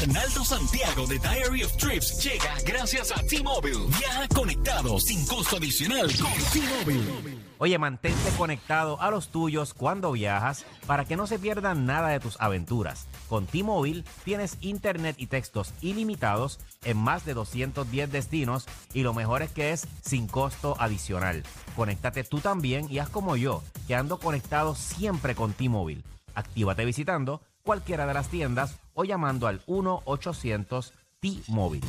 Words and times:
Arnaldo 0.00 0.44
Santiago 0.46 1.06
de 1.06 1.18
Diary 1.18 1.62
of 1.62 1.76
Trips 1.76 2.24
llega 2.24 2.54
gracias 2.64 3.12
a 3.12 3.22
T-Mobile. 3.22 3.80
Viaja 3.98 4.28
conectado 4.28 4.98
sin 4.98 5.26
costo 5.26 5.58
adicional 5.58 6.10
con 6.16 6.32
T-Mobile. 6.52 7.38
Oye, 7.58 7.78
mantente 7.78 8.30
conectado 8.38 8.98
a 9.02 9.10
los 9.10 9.28
tuyos 9.28 9.74
cuando 9.74 10.12
viajas 10.12 10.64
para 10.86 11.04
que 11.04 11.18
no 11.18 11.26
se 11.26 11.38
pierdan 11.38 11.84
nada 11.84 12.08
de 12.08 12.18
tus 12.18 12.40
aventuras. 12.40 13.08
Con 13.28 13.44
T-Mobile 13.44 14.04
tienes 14.24 14.56
internet 14.62 15.16
y 15.18 15.26
textos 15.26 15.74
ilimitados 15.82 16.60
en 16.84 16.96
más 16.96 17.26
de 17.26 17.34
210 17.34 18.10
destinos 18.10 18.66
y 18.94 19.02
lo 19.02 19.12
mejor 19.12 19.42
es 19.42 19.50
que 19.50 19.72
es 19.72 19.86
sin 20.02 20.28
costo 20.28 20.76
adicional. 20.78 21.42
Conéctate 21.76 22.24
tú 22.24 22.40
también 22.40 22.86
y 22.88 23.00
haz 23.00 23.10
como 23.10 23.36
yo, 23.36 23.62
que 23.86 23.96
ando 23.96 24.18
conectado 24.18 24.74
siempre 24.74 25.34
con 25.34 25.52
T-Mobile. 25.52 26.02
Actívate 26.34 26.86
visitando 26.86 27.42
cualquiera 27.62 28.06
de 28.06 28.14
las 28.14 28.28
tiendas 28.28 28.76
o 28.94 29.04
llamando 29.04 29.46
al 29.46 29.64
1-800 29.66 30.92
T-Mobile. 31.20 31.86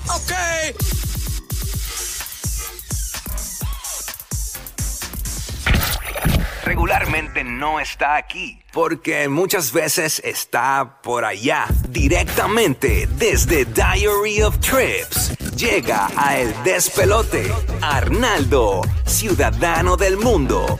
regularmente 6.71 7.43
no 7.43 7.79
está 7.79 8.15
aquí, 8.15 8.57
porque 8.71 9.27
muchas 9.27 9.73
veces 9.73 10.21
está 10.23 11.01
por 11.03 11.25
allá, 11.25 11.67
directamente 11.89 13.09
desde 13.17 13.65
Diary 13.65 14.41
of 14.41 14.57
Trips. 14.59 15.37
Llega 15.57 16.09
a 16.15 16.39
El 16.39 16.53
Despelote, 16.63 17.51
Arnaldo, 17.81 18.81
ciudadano 19.05 19.97
del 19.97 20.17
mundo. 20.17 20.79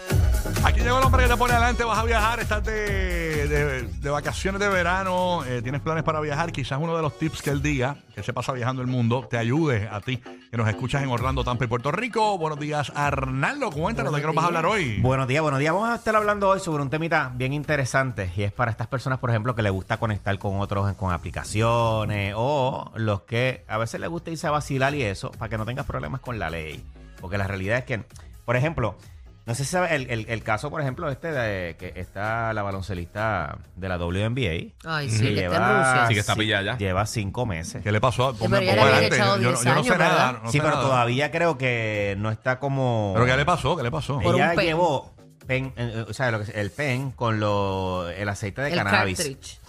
Llegó 0.84 0.98
el 0.98 1.04
hombre 1.06 1.24
que 1.24 1.30
te 1.30 1.38
pone 1.38 1.54
adelante, 1.54 1.84
vas 1.84 2.00
a 2.00 2.04
viajar, 2.04 2.40
estás 2.40 2.64
de, 2.64 3.48
de- 3.48 3.82
de 3.84 4.10
vacaciones 4.10 4.60
de 4.60 4.68
verano, 4.68 5.44
eh, 5.46 5.62
tienes 5.62 5.80
planes 5.82 6.04
para 6.04 6.20
viajar, 6.20 6.52
quizás 6.52 6.80
uno 6.82 6.96
de 6.96 7.04
los 7.04 7.18
tips 7.20 7.42
que 7.44 7.52
él 7.52 7.62
diga, 7.62 7.98
que 8.16 8.24
se 8.24 8.34
pasa 8.34 8.52
viajando 8.52 8.82
el 8.82 8.88
mundo, 8.88 9.28
te 9.30 9.38
ayude 9.38 9.88
a 9.92 10.02
ti, 10.02 10.18
que 10.18 10.58
nos 10.58 10.68
escuchas 10.68 11.04
en 11.04 11.10
Orlando, 11.10 11.44
Tampa 11.44 11.66
y 11.66 11.68
Puerto 11.68 11.92
Rico. 11.92 12.36
Buenos 12.40 12.60
días, 12.60 12.92
Arnaldo, 12.96 13.70
cuéntanos 13.70 14.12
de 14.14 14.22
qué 14.22 14.26
nos 14.26 14.36
vas 14.36 14.44
a 14.46 14.48
hablar 14.48 14.66
hoy. 14.66 15.00
Buenos 15.02 15.28
días, 15.28 15.44
buenos 15.44 15.60
días. 15.60 15.72
Vamos 15.72 15.90
a 15.90 15.96
estar 15.96 16.16
hablando 16.16 16.50
hoy 16.50 16.60
sobre 16.60 16.82
un 16.82 16.90
temita 16.90 17.32
bien 17.36 17.54
interesante 17.54 18.32
y 18.36 18.42
es 18.42 18.52
para 18.52 18.72
estas 18.72 18.88
personas, 18.88 19.20
por 19.20 19.30
ejemplo, 19.30 19.54
que 19.56 19.62
les 19.62 19.72
gusta 19.72 19.98
conectar 19.98 20.38
con 20.40 20.60
otros 20.60 20.92
con 20.96 21.14
aplicaciones 21.14 22.34
o 22.36 22.92
los 22.96 23.22
que 23.22 23.64
a 23.68 23.78
veces 23.78 24.00
les 24.02 24.10
gusta 24.10 24.32
irse 24.32 24.48
a 24.48 24.52
vacilar 24.52 24.96
y 24.96 25.04
eso, 25.04 25.32
para 25.32 25.48
que 25.48 25.58
no 25.60 25.66
tengas 25.66 25.86
problemas 25.86 26.22
con 26.22 26.40
la 26.40 26.50
ley. 26.50 26.84
Porque 27.22 27.38
la 27.38 27.46
realidad 27.46 27.78
es 27.78 27.86
que, 27.86 28.04
por 28.46 28.56
ejemplo, 28.56 28.98
no 29.46 29.56
sé 29.56 29.64
si 29.66 29.72
sabes 29.72 29.92
el, 29.92 30.10
el- 30.10 30.26
el 30.30 30.44
caso, 30.44 30.70
por 30.70 30.82
ejemplo, 30.82 31.10
este 31.10 31.32
de 31.32 31.76
que 31.78 31.94
está 31.96 32.54
la 32.54 32.62
baloncelista 32.62 33.58
de 33.76 33.90
la 33.90 33.98
WNBA. 33.98 34.74
Ay, 34.86 35.10
sí, 35.10 35.34
que 35.34 35.46
está 35.46 35.58
en 35.58 35.78
Rusia. 35.80 36.06
Sí, 36.08 36.14
que 36.14 36.20
está 36.20 36.36
pillada 36.36 36.64
ya. 36.64 36.78
Lleva 36.78 37.06
cinco 37.08 37.46
meses. 37.46 37.82
¿Qué 37.84 37.92
le 37.92 38.00
pasó? 38.00 38.34
Ponme- 38.36 38.60
pero 38.60 38.62
ya 38.62 38.72
ponme 38.72 38.76
le 38.76 38.82
habían 38.82 38.94
adelante. 38.94 39.16
echado 39.16 39.36
yo, 39.38 39.50
10 39.50 39.64
yo 39.64 39.76
no 39.76 39.84
sé 39.84 39.90
nada. 39.98 40.10
¿verdad? 40.10 40.40
no 40.44 40.52
sí, 40.52 40.58
sé 40.58 40.64
pero 40.64 40.76
nada. 40.76 40.88
todavía 40.88 41.32
creo 41.32 41.58
que 41.58 42.16
no 42.20 42.30
está 42.32 42.60
como... 42.60 43.12
¿Pero 43.16 43.26
qué 43.26 43.36
le 43.38 43.46
pasó? 43.46 43.76
¿Qué 43.76 43.84
le 43.84 43.92
pasó? 43.92 44.20
Por 44.20 44.36
un 44.36 44.42
Ella 44.42 44.54
pen. 44.56 44.66
llevó 44.66 45.14
pen, 45.48 45.74
eh, 45.76 46.06
o 46.08 46.14
sea, 46.14 46.30
lo 46.32 46.44
que- 46.46 46.52
el 46.52 46.70
pen 46.72 47.12
con 47.12 47.40
lo, 47.40 48.08
el 48.10 48.30
aceite 48.30 48.62
de 48.62 48.70
El 48.70 48.76
cannabis. 48.76 49.18
cartridge. 49.18 49.60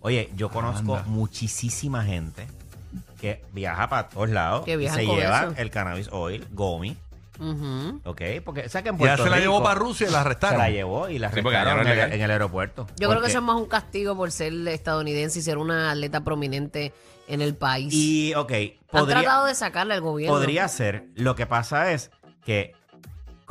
Oye, 0.00 0.30
yo 0.34 0.48
conozco 0.50 0.96
Anda. 0.96 1.08
muchísima 1.08 2.02
gente 2.04 2.46
que 3.20 3.40
viaja 3.52 3.88
para 3.88 4.08
todos 4.08 4.28
lados 4.30 4.64
Que 4.64 4.72
y 4.72 4.76
viajan 4.78 4.98
se 4.98 5.06
con 5.06 5.16
lleva 5.16 5.42
eso. 5.44 5.54
el 5.56 5.70
cannabis 5.70 6.08
oil, 6.10 6.44
gomi, 6.50 6.96
Ujú. 7.42 8.00
¿ok? 8.04 8.22
Porque, 8.44 8.62
o 8.66 8.68
sea, 8.68 8.82
que 8.82 8.90
en 8.90 8.98
Ya 8.98 9.16
se 9.16 9.28
la 9.28 9.38
llevó 9.38 9.56
Rico 9.58 9.64
para 9.64 9.74
Rusia 9.74 10.06
y 10.06 10.10
la 10.10 10.18
Se 10.18 10.20
arrestaron. 10.26 10.58
la 10.58 10.70
llevó 10.70 11.08
y 11.08 11.18
la 11.18 11.32
Sí, 11.32 11.42
porque 11.42 11.56
allá 11.56 11.72
arrestaron 11.72 11.76
no 11.76 11.82
es 11.82 11.86
en, 11.86 11.92
el, 11.92 11.96
legal. 12.10 12.12
en 12.18 12.24
el 12.24 12.30
aeropuerto. 12.30 12.86
Yo 12.90 12.94
creo 12.96 13.10
que 13.10 13.14
Porque- 13.16 13.28
eso 13.30 13.38
es 13.38 13.44
más 13.44 13.56
un 13.56 13.66
castigo 13.66 14.16
por 14.16 14.30
ser 14.30 14.52
estadounidense 14.68 15.38
y 15.38 15.42
ser 15.42 15.58
una 15.58 15.90
atleta 15.90 16.22
prominente 16.22 16.92
en 17.28 17.40
el 17.40 17.54
país. 17.54 17.92
Y, 17.92 18.34
ok, 18.34 18.52
Han 18.52 19.00
podría, 19.00 19.20
tratado 19.20 19.46
de 19.46 19.54
sacarle 19.54 19.94
al 19.94 20.00
gobierno. 20.00 20.36
podría 20.36 20.68
ser. 20.68 21.06
Lo 21.14 21.34
que 21.34 21.46
pasa 21.46 21.92
es 21.92 22.10
que 22.44 22.72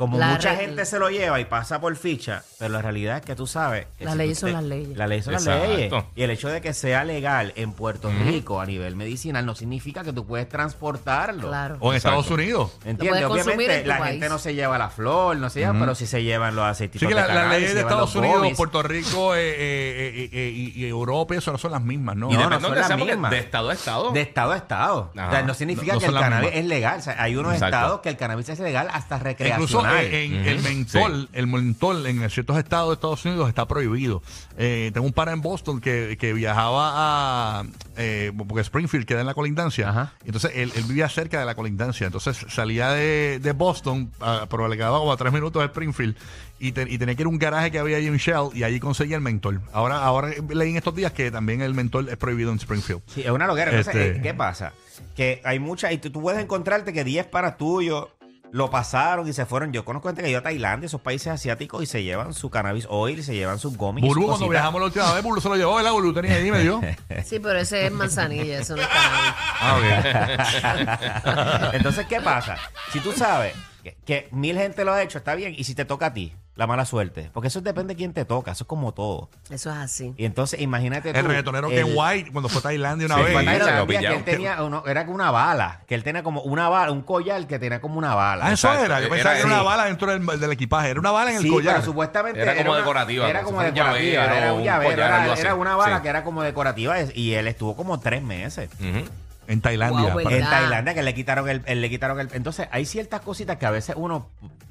como 0.02 0.18
La 0.18 0.28
mucha 0.28 0.50
re- 0.52 0.56
gente 0.66 0.84
se 0.84 0.98
lo 0.98 1.08
lleva 1.10 1.38
y 1.40 1.44
pasa 1.44 1.80
por 1.80 1.94
ficha, 1.96 2.42
pero 2.58 2.72
la 2.72 2.82
realidad 2.82 3.18
es 3.18 3.22
que 3.22 3.34
tú 3.36 3.46
sabes... 3.46 3.86
que 3.98 4.04
Las 4.04 4.14
si 4.14 4.18
leyes 4.18 4.40
tú 4.40 4.46
son 4.46 4.52
las 4.54 4.64
leyes. 4.64 4.96
Las 4.98 5.08
leyes 5.08 5.24
son 5.24 5.34
las 5.34 5.46
Exacto. 5.46 5.68
leyes. 5.76 5.92
Y 6.16 6.22
el 6.22 6.30
hecho 6.30 6.48
de 6.48 6.60
que 6.60 6.74
sea 6.74 7.04
legal 7.04 7.52
en 7.56 7.72
Puerto 7.72 8.10
Rico 8.24 8.60
a 8.60 8.66
nivel 8.66 8.96
medicinal 8.96 9.46
no 9.46 9.54
significa 9.54 10.02
que 10.02 10.12
tú 10.12 10.26
puedes 10.26 10.48
transportarlo. 10.48 11.48
Claro. 11.48 11.76
O 11.80 11.92
en. 11.92 11.96
Estados 11.96 12.30
Unidos. 12.30 12.72
¿Entiendes? 12.84 13.08
puedes 13.08 13.24
consumir 13.26 13.54
Obviamente 13.56 13.76
en 13.76 13.82
tu 13.84 13.88
la 13.88 13.98
país. 13.98 14.10
gente 14.12 14.28
no 14.28 14.38
se 14.38 14.54
lleva 14.54 14.78
la 14.78 14.88
flor, 14.90 15.36
no 15.36 15.50
se 15.50 15.60
lleva, 15.60 15.72
pero 15.78 15.94
sí 15.94 16.06
se 16.06 16.22
llevan 16.22 16.56
los 16.56 16.64
aceites 16.64 17.00
Sí 17.00 17.06
que 17.06 17.14
la- 17.14 17.20
las 17.22 17.28
cannabis, 17.28 17.52
leyes 17.52 17.68
se 17.70 17.74
de 17.76 17.80
llevan 17.82 17.92
Estados 17.92 18.14
Unidos. 18.16 18.56
Puerto 18.56 18.82
Rico 18.82 19.34
eh, 19.36 19.40
eh, 19.40 20.12
eh, 20.24 20.30
eh, 20.32 20.50
y, 20.54 20.80
y 20.84 20.86
Europa, 20.88 21.34
eso 21.36 21.52
no 21.52 21.58
son 21.58 21.72
las 21.72 21.82
mismas, 21.82 22.16
¿no? 22.16 22.30
Y 22.30 22.34
No, 22.34 22.40
depende 22.40 22.56
no 22.56 22.60
son 22.66 22.70
de 22.74 22.78
las 22.80 22.86
sea 22.88 22.96
porque 22.98 23.12
mismas. 23.12 23.30
de 23.30 23.38
estado 23.38 23.70
a 23.70 23.72
estado. 23.74 24.10
De 24.12 24.20
estado 24.20 24.52
a 24.52 24.56
estado. 24.56 25.10
O 25.14 25.30
sea, 25.30 25.42
no 25.42 25.54
significa 25.54 25.92
No- 25.94 25.94
no 25.94 26.00
que 26.00 26.06
son 26.06 26.14
el 26.14 26.20
las 26.20 26.22
cannabis 26.24 26.46
mismas. 26.50 26.62
es 26.62 26.68
legal. 26.68 26.98
O 26.98 27.02
sea, 27.02 27.22
hay 27.22 27.36
unos 27.36 27.52
Exacto. 27.54 27.76
estados 27.76 28.00
que 28.00 28.08
el 28.08 28.16
cannabis 28.16 28.48
es 28.48 28.58
legal 28.60 28.88
hasta 28.92 29.14
Incluso 29.16 29.24
recreacional. 29.24 29.91
Eh, 30.00 30.24
en 30.24 30.34
el 30.46 30.62
mentol, 30.62 31.28
el 31.32 31.46
mentol 31.46 32.06
en 32.06 32.28
ciertos 32.30 32.56
estados 32.58 32.88
de 32.90 32.94
Estados 32.94 33.24
Unidos 33.24 33.48
está 33.48 33.66
prohibido. 33.66 34.22
Eh, 34.56 34.90
tengo 34.94 35.06
un 35.06 35.12
pana 35.12 35.32
en 35.32 35.40
Boston 35.40 35.80
que, 35.80 36.16
que 36.18 36.32
viajaba 36.32 37.60
a 37.60 37.64
eh, 37.96 38.32
porque 38.48 38.60
Springfield 38.62 39.06
queda 39.06 39.20
en 39.20 39.26
la 39.26 39.34
colindancia. 39.34 39.88
Ajá. 39.88 40.12
Entonces 40.24 40.52
él, 40.54 40.72
él 40.74 40.84
vivía 40.84 41.08
cerca 41.08 41.38
de 41.40 41.46
la 41.46 41.54
colindancia. 41.54 42.06
Entonces 42.06 42.44
salía 42.48 42.90
de, 42.90 43.38
de 43.42 43.52
Boston, 43.52 44.10
ah, 44.20 44.46
pero 44.50 44.68
le 44.68 44.76
quedaba 44.76 44.98
como 44.98 45.12
a 45.12 45.16
tres 45.16 45.32
minutos 45.32 45.60
de 45.62 45.66
Springfield 45.66 46.16
y, 46.58 46.72
te- 46.72 46.86
y 46.88 46.96
tenía 46.98 47.14
que 47.14 47.22
ir 47.22 47.26
a 47.26 47.28
un 47.30 47.38
garaje 47.38 47.70
que 47.70 47.78
había 47.78 47.96
ahí 47.96 48.06
en 48.06 48.16
Shell 48.16 48.50
y 48.54 48.62
allí 48.62 48.78
conseguía 48.80 49.16
el 49.16 49.22
mentol. 49.22 49.60
Ahora, 49.72 49.98
ahora 50.02 50.30
leí 50.54 50.70
en 50.70 50.76
estos 50.76 50.94
días 50.94 51.12
que 51.12 51.30
también 51.30 51.60
el 51.60 51.74
mentol 51.74 52.08
es 52.08 52.16
prohibido 52.16 52.50
en 52.52 52.58
Springfield. 52.58 53.02
Sí, 53.06 53.22
es 53.22 53.30
una 53.30 53.46
loquera. 53.46 53.70
Entonces, 53.70 53.94
Este- 53.94 54.18
eh, 54.18 54.22
¿qué 54.22 54.34
pasa? 54.34 54.72
Que 55.16 55.40
hay 55.44 55.58
muchas, 55.58 55.92
y 55.92 55.98
tú, 55.98 56.12
puedes 56.22 56.40
encontrarte 56.40 56.92
que 56.92 57.02
10 57.04 57.26
para 57.26 57.56
tuyos 57.56 58.08
lo 58.52 58.70
pasaron 58.70 59.26
y 59.26 59.32
se 59.32 59.46
fueron. 59.46 59.72
Yo 59.72 59.84
conozco 59.84 60.08
gente 60.08 60.22
que 60.22 60.30
ido 60.30 60.38
a 60.38 60.42
Tailandia, 60.42 60.86
esos 60.86 61.00
países 61.00 61.28
asiáticos, 61.28 61.82
y 61.82 61.86
se 61.86 62.02
llevan 62.02 62.34
su 62.34 62.50
cannabis 62.50 62.86
oil 62.88 63.18
y 63.18 63.22
se 63.22 63.34
llevan 63.34 63.58
sus 63.58 63.76
gomis. 63.76 64.04
Bulu, 64.04 64.26
cuando 64.26 64.48
viajamos 64.48 64.80
la 64.80 64.86
última 64.86 65.12
vez, 65.12 65.22
Bulu 65.22 65.40
se 65.40 65.48
lo 65.48 65.56
llevó, 65.56 65.76
¿verdad? 65.76 65.92
Bulu 65.92 66.12
tenía 66.12 66.34
ahí, 66.34 66.50
me 66.50 66.60
dio. 66.60 66.80
Sí, 67.24 67.38
pero 67.40 67.58
ese 67.58 67.86
es 67.86 67.92
manzanilla, 67.92 68.58
eso 68.58 68.76
no 68.76 68.82
es 68.82 68.88
cannabis. 68.88 69.34
Ah, 69.60 71.68
ok. 71.70 71.72
Entonces, 71.74 72.06
¿qué 72.06 72.20
pasa? 72.20 72.56
Si 72.92 73.00
tú 73.00 73.12
sabes 73.12 73.54
que, 73.82 73.96
que 74.04 74.28
mil 74.32 74.56
gente 74.56 74.84
lo 74.84 74.92
ha 74.92 75.02
hecho, 75.02 75.18
está 75.18 75.34
bien. 75.34 75.54
Y 75.56 75.64
si 75.64 75.74
te 75.74 75.84
toca 75.84 76.06
a 76.06 76.14
ti, 76.14 76.32
la 76.54 76.66
mala 76.66 76.84
suerte. 76.84 77.30
Porque 77.32 77.48
eso 77.48 77.60
depende 77.62 77.94
de 77.94 77.96
quién 77.98 78.12
te 78.12 78.24
toca. 78.26 78.52
Eso 78.52 78.64
es 78.64 78.68
como 78.68 78.92
todo. 78.92 79.30
Eso 79.48 79.70
es 79.70 79.76
así. 79.76 80.12
Y 80.18 80.26
entonces, 80.26 80.60
imagínate 80.60 81.10
El 81.10 81.22
tú, 81.22 81.28
reggaetonero 81.28 81.70
el- 81.70 81.74
Ken 81.84 81.94
White, 81.96 82.30
cuando 82.30 82.48
fue 82.50 82.58
a 82.58 82.62
Tailandia 82.62 83.06
una 83.06 83.16
Sí, 83.16 83.22
vez. 83.22 83.32
Tailandia, 83.34 84.00
que 84.00 84.14
él 84.16 84.24
tenía 84.24 84.62
uno- 84.62 84.84
era 84.86 85.04
como 85.06 85.14
una 85.14 85.30
bala, 85.30 85.80
que 85.86 85.94
él 85.94 86.02
tenía 86.04 86.22
como 86.22 86.42
una 86.42 86.68
bala, 86.68 86.92
un 86.92 87.02
collar 87.02 87.46
que 87.46 87.58
tenía 87.58 87.80
como 87.80 87.96
una 87.98 88.14
bala. 88.14 88.46
Ah, 88.46 88.52
eso 88.52 88.68
Exacto. 88.68 88.84
era. 88.86 89.00
Yo 89.00 89.06
Era- 89.06 89.14
pensaba 89.14 89.34
que 89.34 89.40
era 89.40 89.48
una 89.48 89.58
sí. 89.60 89.64
bala 89.64 89.84
dentro 89.86 90.10
del, 90.12 90.40
del 90.40 90.52
equipaje. 90.52 90.90
Era 90.90 91.00
una 91.00 91.10
bala 91.10 91.30
en 91.30 91.36
el 91.38 91.42
Sí, 91.42 91.48
collar. 91.48 91.74
pero 91.76 91.86
supuestamente 91.86 92.40
Era 92.42 92.54
como 92.56 92.70
una- 92.70 92.78
decorativa, 92.80 93.30
Era 93.30 93.42
como 93.42 93.62
decorativa, 93.62 93.86
llavero, 93.92 94.36
era 94.36 94.52
un 94.52 94.58
un 94.58 94.64
llavero, 94.64 94.90
collar, 94.92 95.22
era, 95.26 95.34
era 95.40 95.54
una 95.54 95.76
bala 95.76 95.96
Sí. 95.96 96.02
que 96.02 96.08
era 96.08 96.22
como 96.24 96.42
decorativa 96.42 96.96
y 97.14 97.32
él 97.34 97.48
estuvo 97.48 97.74
como 97.76 97.98
tres 97.98 98.22
meses 98.22 98.68
Ujú. 98.78 99.06
En 99.48 99.60
Tailandia. 99.60 100.12
Wow, 100.14 100.20
en. 100.20 100.44
Tailandia 100.44 100.94
que 100.94 101.02
le 101.02 101.14
quitaron 101.14 101.48
el, 101.48 101.62
el- 101.66 101.80
le 101.80 101.90
quitaron 101.90 102.20
el, 102.20 102.28
entonces 102.32 102.68
hay 102.70 102.84
ciertas 102.86 103.20
cositas 103.20 103.56
que 103.58 103.66
a 103.66 103.70
veces 103.70 103.94
uno, 103.98 104.28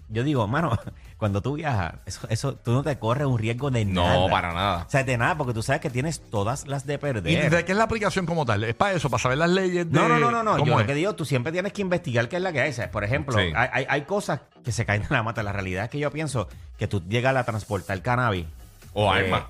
yo 0.10 0.24
digo, 0.24 0.48
mano, 0.48 0.78
cuando 1.18 1.42
tú 1.42 1.54
viajas, 1.56 1.96
eso, 2.06 2.26
eso 2.30 2.56
tú 2.56 2.72
no 2.72 2.82
te 2.84 2.98
corres 2.98 3.28
un 3.28 3.38
riesgo 3.38 3.70
de 3.70 3.86
nada. 3.86 4.14
No, 4.16 4.30
para 4.30 4.54
nada. 4.54 4.86
O 4.88 4.90
sea, 4.90 5.04
de 5.04 5.18
nada, 5.18 5.38
porque 5.38 5.54
tú 5.54 5.62
sabes 5.62 5.82
que 5.82 5.90
tienes 5.90 6.22
todas 6.30 6.68
las 6.68 6.86
de 6.86 6.96
¿Y 6.96 6.98
perder. 6.98 7.50
de 7.52 7.66
qué 7.66 7.72
es 7.74 7.78
la 7.78 7.84
aplicación 7.84 8.26
como 8.26 8.46
tal? 8.46 8.64
¿Es 8.64 8.74
para 8.76 8.94
eso? 8.94 9.10
¿Para 9.10 9.22
saber 9.22 9.38
las 9.38 9.50
leyes 9.50 9.92
de...? 9.92 10.00
No, 10.00 10.08
no, 10.08 10.18
no, 10.20 10.32
no, 10.32 10.42
no. 10.44 10.52
¿Cómo 10.54 10.66
Yo 10.66 10.74
lo 10.74 10.80
es? 10.82 10.88
que 10.88 10.94
digo, 10.96 11.14
tú 11.16 11.26
siempre 11.26 11.52
tienes 11.52 11.74
que 11.74 11.82
investigar 11.82 12.28
qué 12.30 12.38
es 12.38 12.42
la 12.42 12.52
que 12.54 12.62
hay. 12.62 12.74
Por 12.92 13.04
ejemplo, 13.04 13.38
Sí. 13.38 13.52
hay, 13.56 13.70
hay, 13.74 13.86
hay 13.90 14.02
cosas 14.04 14.40
que 14.64 14.72
se 14.72 14.86
caen 14.86 15.04
en 15.04 15.08
la 15.12 15.22
mata. 15.24 15.44
La 15.44 15.52
realidad 15.52 15.84
es 15.86 15.90
que 15.92 16.00
yo 16.00 16.12
pienso 16.12 16.48
que 16.78 16.88
tú 16.88 17.04
llegas 17.08 17.36
a 17.36 17.44
transportar 17.44 18.02
cannabis. 18.02 18.46
O 18.94 19.14
eh, 19.16 19.20
armas. 19.26 19.44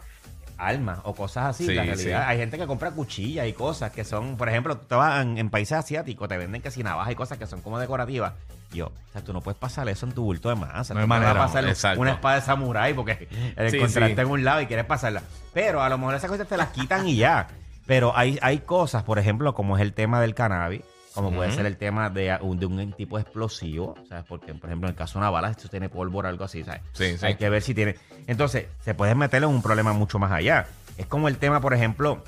Armas 0.67 0.99
o 1.03 1.13
cosas 1.16 1.45
así. 1.47 1.66
Sí, 1.66 1.73
la 1.73 1.83
realidad, 1.83 2.23
sí. 2.23 2.29
hay 2.29 2.38
gente 2.38 2.57
que 2.57 2.67
compra 2.67 2.91
cuchillas 2.91 3.47
y 3.47 3.53
cosas 3.53 3.91
que 3.91 4.03
son, 4.03 4.38
por 4.38 4.47
ejemplo, 4.49 4.77
tú 4.77 4.85
te 4.85 4.95
vas 4.95 5.22
en, 5.22 5.37
en 5.37 5.49
países 5.49 5.78
asiáticos, 5.78 6.29
te 6.29 6.37
venden 6.37 6.61
que 6.61 6.72
si 6.72 6.84
navajas 6.84 7.13
y 7.13 7.16
cosas 7.16 7.37
que 7.37 7.47
son 7.47 7.61
como 7.61 7.79
decorativas. 7.79 8.34
Yo, 8.72 8.87
o 8.87 9.11
sea, 9.11 9.22
tú 9.22 9.34
no 9.34 9.41
puedes 9.41 9.59
pasar 9.59 9.90
eso 9.90 10.05
en 10.05 10.13
tu 10.13 10.23
bulto 10.23 10.47
de 10.49 10.55
masa. 10.55 10.93
No 10.93 11.02
hay 11.02 11.05
te 11.05 11.09
vas 11.09 11.19
manera, 11.19 11.31
a 11.31 11.47
pasar 11.47 11.97
una 11.97 12.11
espada 12.11 12.35
de 12.35 12.41
samurái 12.41 12.93
porque 12.93 13.28
Sí, 13.69 13.78
encontraste 13.78 14.22
en 14.22 14.28
un 14.29 14.43
lado 14.46 14.61
y 14.61 14.66
quieres 14.67 14.85
pasarla. 14.85 15.23
Pero 15.53 15.81
a 15.81 15.90
lo 15.90 15.97
mejor 15.97 16.16
esas 16.16 16.29
cosas 16.29 16.47
te 16.47 16.55
las 16.55 16.69
quitan 16.69 17.08
y 17.08 17.17
ya. 17.17 17.47
Pero 17.85 18.16
hay, 18.16 18.40
hay 18.41 18.59
cosas, 18.59 19.03
por 19.03 19.19
ejemplo, 19.19 19.53
como 19.53 19.75
es 19.75 19.81
el 19.81 19.93
tema 19.93 20.22
del 20.22 20.35
cannabis, 20.35 20.81
como 21.13 21.31
puede 21.31 21.49
ser 21.52 21.66
el 21.66 21.78
tema 21.78 22.09
de, 22.09 22.37
un- 22.41 22.59
de 22.59 22.66
un 22.66 22.93
tipo 22.93 23.19
explosivo, 23.19 23.96
¿sabes? 24.09 24.23
Porque, 24.28 24.53
por 24.53 24.69
ejemplo, 24.69 24.87
en 24.87 24.93
el 24.93 24.97
caso 24.97 25.13
de 25.13 25.19
una 25.19 25.29
bala, 25.29 25.49
esto 25.49 25.67
tiene 25.69 25.90
pólvora 25.90 26.29
o 26.29 26.31
algo 26.31 26.43
así, 26.46 26.63
¿sabes? 26.63 26.81
Sí, 26.93 27.17
sí. 27.17 27.25
Hay 27.25 27.35
que 27.35 27.49
ver 27.49 27.61
si 27.61 27.73
tiene... 27.73 27.96
Entonces, 28.28 28.67
se 28.84 28.93
puede 28.93 29.13
meterle 29.16 29.47
en 29.47 29.53
un 29.53 29.61
problema 29.61 29.93
mucho 29.93 30.19
más 30.19 30.31
allá. 30.31 30.67
Es 30.97 31.05
como 31.05 31.28
el 31.28 31.37
tema, 31.37 31.59
por 31.61 31.73
ejemplo, 31.73 32.23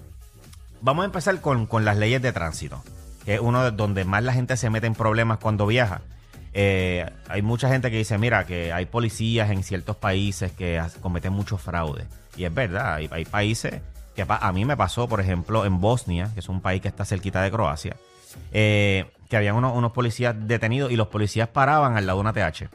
vamos 0.82 1.04
a 1.04 1.06
empezar 1.06 1.40
con, 1.42 1.66
con 1.66 1.86
las 1.86 1.98
leyes 1.98 2.22
de 2.22 2.32
tránsito, 2.34 2.84
que 3.26 3.36
es 3.36 3.40
uno 3.40 3.64
de 3.64 3.72
donde 3.72 4.04
más 4.06 4.24
la 4.24 4.34
gente 4.34 4.58
se 4.58 4.70
mete 4.70 4.88
en 4.88 4.96
problemas 4.96 5.38
cuando 5.40 5.66
viaja. 5.68 6.02
Eh, 6.54 7.10
hay 7.30 7.42
mucha 7.42 7.70
gente 7.70 7.90
que 7.90 7.98
dice, 7.98 8.18
mira, 8.18 8.46
que 8.46 8.72
hay 8.74 8.86
policías 8.86 9.50
en 9.50 9.64
ciertos 9.64 9.96
países 9.98 10.52
que 10.52 10.82
cometen 11.02 11.34
mucho 11.34 11.58
fraude. 11.58 12.06
Y 12.36 12.44
es 12.46 12.54
verdad, 12.54 12.96
hay, 12.96 13.10
hay 13.12 13.26
países 13.26 13.82
que 14.16 14.26
a 14.28 14.52
mí 14.52 14.64
me 14.66 14.78
pasó, 14.78 15.08
por 15.08 15.20
ejemplo, 15.22 15.66
en 15.66 15.80
Bosnia, 15.82 16.30
que 16.34 16.42
es 16.42 16.50
un 16.50 16.62
país 16.62 16.82
que 16.82 16.88
está 16.88 17.06
cerquita 17.06 17.42
de 17.42 17.50
Croacia, 17.50 17.96
eh, 18.52 19.12
que 19.30 19.38
habían 19.38 19.56
unos, 19.56 19.76
unos 19.76 19.92
policías 19.92 20.36
detenidos 20.38 20.92
y 20.92 20.96
los 20.96 21.08
policías 21.08 21.48
paraban 21.50 21.98
al 21.98 22.06
lado 22.06 22.18
de 22.20 22.22
una 22.22 22.34
TH. 22.34 22.70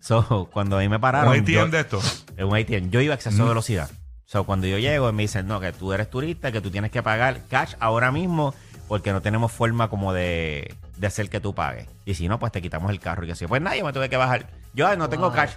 So, 0.00 0.48
cuando 0.52 0.76
a 0.76 0.80
mí 0.80 0.88
me 0.88 0.98
pararon... 1.00 1.32
Un 1.32 1.40
ATM 1.40 1.50
yo- 1.52 1.68
de 1.68 1.80
esto. 1.80 2.00
en 2.36 2.46
un 2.46 2.56
ATM. 2.56 2.90
Yo 2.90 3.00
iba 3.00 3.14
a 3.14 3.16
exceso 3.16 3.42
de 3.42 3.48
velocidad. 3.48 3.90
So, 4.26 4.44
cuando 4.44 4.66
yo 4.66 4.78
llego, 4.78 5.10
me 5.12 5.22
dicen, 5.22 5.46
no, 5.46 5.60
que 5.60 5.72
tú 5.72 5.92
eres 5.92 6.08
turista, 6.10 6.52
que 6.52 6.60
tú 6.60 6.70
tienes 6.70 6.90
que 6.90 7.02
pagar 7.02 7.42
cash 7.50 7.74
ahora 7.80 8.10
mismo 8.12 8.54
porque 8.88 9.12
no 9.12 9.20
tenemos 9.22 9.52
forma 9.52 9.88
como 9.88 10.12
de, 10.12 10.74
de 10.96 11.06
hacer 11.06 11.28
que 11.30 11.40
tú 11.40 11.54
pagues. 11.54 11.86
Y 12.04 12.14
si 12.14 12.28
no, 12.28 12.38
pues 12.38 12.52
te 12.52 12.60
quitamos 12.62 12.90
el 12.90 13.00
carro. 13.00 13.24
Y 13.24 13.26
que 13.26 13.32
así, 13.32 13.46
pues 13.46 13.60
nadie 13.62 13.82
me 13.84 13.92
tuve 13.92 14.08
que 14.08 14.16
bajar. 14.16 14.48
Yo 14.74 14.86
"Ay, 14.86 14.96
no 14.96 15.08
tengo 15.08 15.32
cash. 15.32 15.52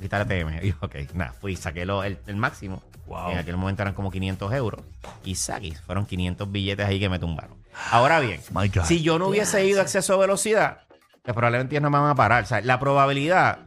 Quitar 0.00 0.20
ATM. 0.22 0.62
Y 0.64 0.68
yo, 0.70 0.74
ok, 0.80 0.94
nada, 1.14 1.32
fui 1.40 1.52
y 1.52 1.56
saqué 1.56 1.84
lo- 1.86 2.04
el, 2.04 2.18
el 2.26 2.36
máximo. 2.36 2.82
Wow. 3.06 3.30
En 3.32 3.38
aquel 3.38 3.56
momento 3.56 3.82
eran 3.82 3.94
como 3.94 4.10
500 4.10 4.52
euros. 4.54 4.80
Y 5.24 5.34
saqué, 5.34 5.74
fueron 5.74 6.06
500 6.06 6.50
billetes 6.50 6.86
ahí 6.86 6.98
que 6.98 7.08
me 7.08 7.18
tumbaron. 7.18 7.56
Ahora 7.90 8.20
bien, 8.20 8.40
My 8.52 8.68
God. 8.68 8.84
si 8.84 9.02
yo 9.02 9.18
no 9.18 9.28
hubiese 9.28 9.64
ido 9.66 9.80
a 9.80 9.82
exceso 9.82 10.14
de 10.14 10.18
velocidad, 10.20 10.78
pues 11.22 11.34
probablemente 11.34 11.74
ellos 11.74 11.82
no 11.82 11.90
me 11.90 11.98
van 11.98 12.10
a 12.10 12.14
parar. 12.14 12.44
O 12.44 12.46
sea, 12.46 12.60
la 12.60 12.78
probabilidad 12.80 13.58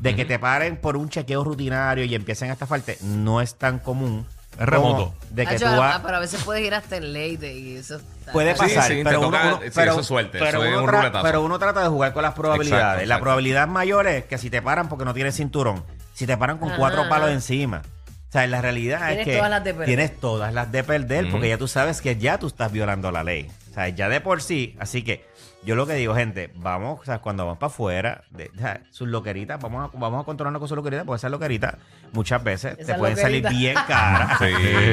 de 0.00 0.14
que 0.16 0.24
te 0.24 0.38
paren 0.38 0.76
por 0.76 0.96
un 0.96 1.08
chequeo 1.08 1.44
rutinario 1.44 2.04
y 2.04 2.14
empiecen 2.14 2.50
a 2.50 2.54
estafarte 2.54 2.98
no 3.02 3.40
es 3.40 3.56
tan 3.56 3.78
común. 3.78 4.26
Es 4.58 4.66
remoto. 4.66 4.96
como 4.96 5.14
De 5.30 5.46
que 5.46 5.58
tú 5.58 5.64
vas- 5.64 5.96
ah, 5.96 6.00
pero 6.04 6.16
a 6.16 6.20
veces 6.20 6.42
puedes 6.44 6.64
ir 6.64 6.74
hasta 6.74 6.96
en 6.96 7.12
Leyte 7.12 7.52
y 7.52 7.76
eso. 7.76 7.96
está- 7.96 8.32
Puede 8.32 8.52
Sí, 8.54 8.58
pasar, 8.60 8.84
sí, 8.90 8.96
te 8.98 9.04
pero, 9.04 9.20
toca- 9.20 9.40
uno, 9.42 9.48
uno- 9.56 9.60
sí, 9.64 9.70
pero, 9.74 9.90
eso 9.92 10.00
es 10.00 10.06
suerte, 10.06 10.38
pero 10.38 10.46
eso 10.58 10.64
es 10.64 10.68
uno 10.72 10.82
un 10.84 10.88
tra- 10.88 10.98
ruletazo. 11.00 11.24
pero 11.24 11.42
uno 11.42 11.58
trata 11.58 11.82
de 11.82 11.88
jugar 11.88 12.12
con 12.12 12.22
las 12.22 12.34
probabilidades. 12.34 12.82
Exacto, 12.82 12.96
La 12.98 13.02
exacto. 13.04 13.22
probabilidad 13.24 13.68
mayor 13.68 14.06
es 14.06 14.24
que 14.24 14.38
si 14.38 14.50
te 14.50 14.62
paran 14.62 14.88
porque 14.88 15.04
no 15.04 15.12
tienes 15.14 15.34
cinturón, 15.36 15.82
si 16.14 16.26
te 16.26 16.36
paran 16.36 16.58
con 16.58 16.68
Ajá, 16.68 16.78
cuatro 16.78 17.00
ajá. 17.02 17.10
palos 17.10 17.30
encima. 17.30 17.82
O 18.28 18.32
sea, 18.32 18.46
la 18.46 18.60
realidad 18.62 19.00
es 19.02 19.08
Tienes 19.18 19.24
que 19.26 19.36
todas 19.36 19.50
las 19.50 19.64
de 19.64 19.70
perder. 19.74 19.86
tienes 19.86 20.20
todas 20.20 20.52
las 20.54 20.72
de 20.72 20.82
perder 20.84 21.30
porque 21.30 21.48
ya 21.48 21.58
tú 21.58 21.68
sabes 21.68 22.00
que 22.00 22.16
ya 22.16 22.38
tú 22.38 22.46
estás 22.48 22.72
violando 22.72 23.10
la 23.12 23.22
ley. 23.24 23.50
O 23.74 23.76
sea, 23.76 23.88
ya 23.88 24.08
de 24.08 24.20
por 24.20 24.40
sí. 24.40 24.76
Así 24.78 25.02
que 25.02 25.26
yo 25.64 25.74
lo 25.74 25.84
que 25.84 25.94
digo, 25.94 26.14
gente, 26.14 26.52
vamos, 26.54 27.00
o 27.00 27.04
sea, 27.04 27.18
cuando 27.18 27.44
vamos 27.44 27.58
para 27.58 27.72
afuera, 27.72 28.22
de, 28.30 28.52
o 28.54 28.58
sea, 28.58 28.82
sus 28.90 29.08
loqueritas, 29.08 29.58
vamos 29.60 29.90
a, 29.92 29.98
vamos 29.98 30.22
a 30.22 30.24
controlarnos 30.24 30.60
con 30.60 30.68
sus 30.68 30.76
loqueritas 30.76 31.04
porque 31.04 31.16
esas 31.18 31.32
loqueritas 31.32 31.74
muchas 32.12 32.44
veces 32.44 32.76
te 32.76 32.94
pueden 32.94 33.16
salir 33.16 33.48
bien 33.48 33.74
caras. 33.88 34.38
Sí. 34.38 34.46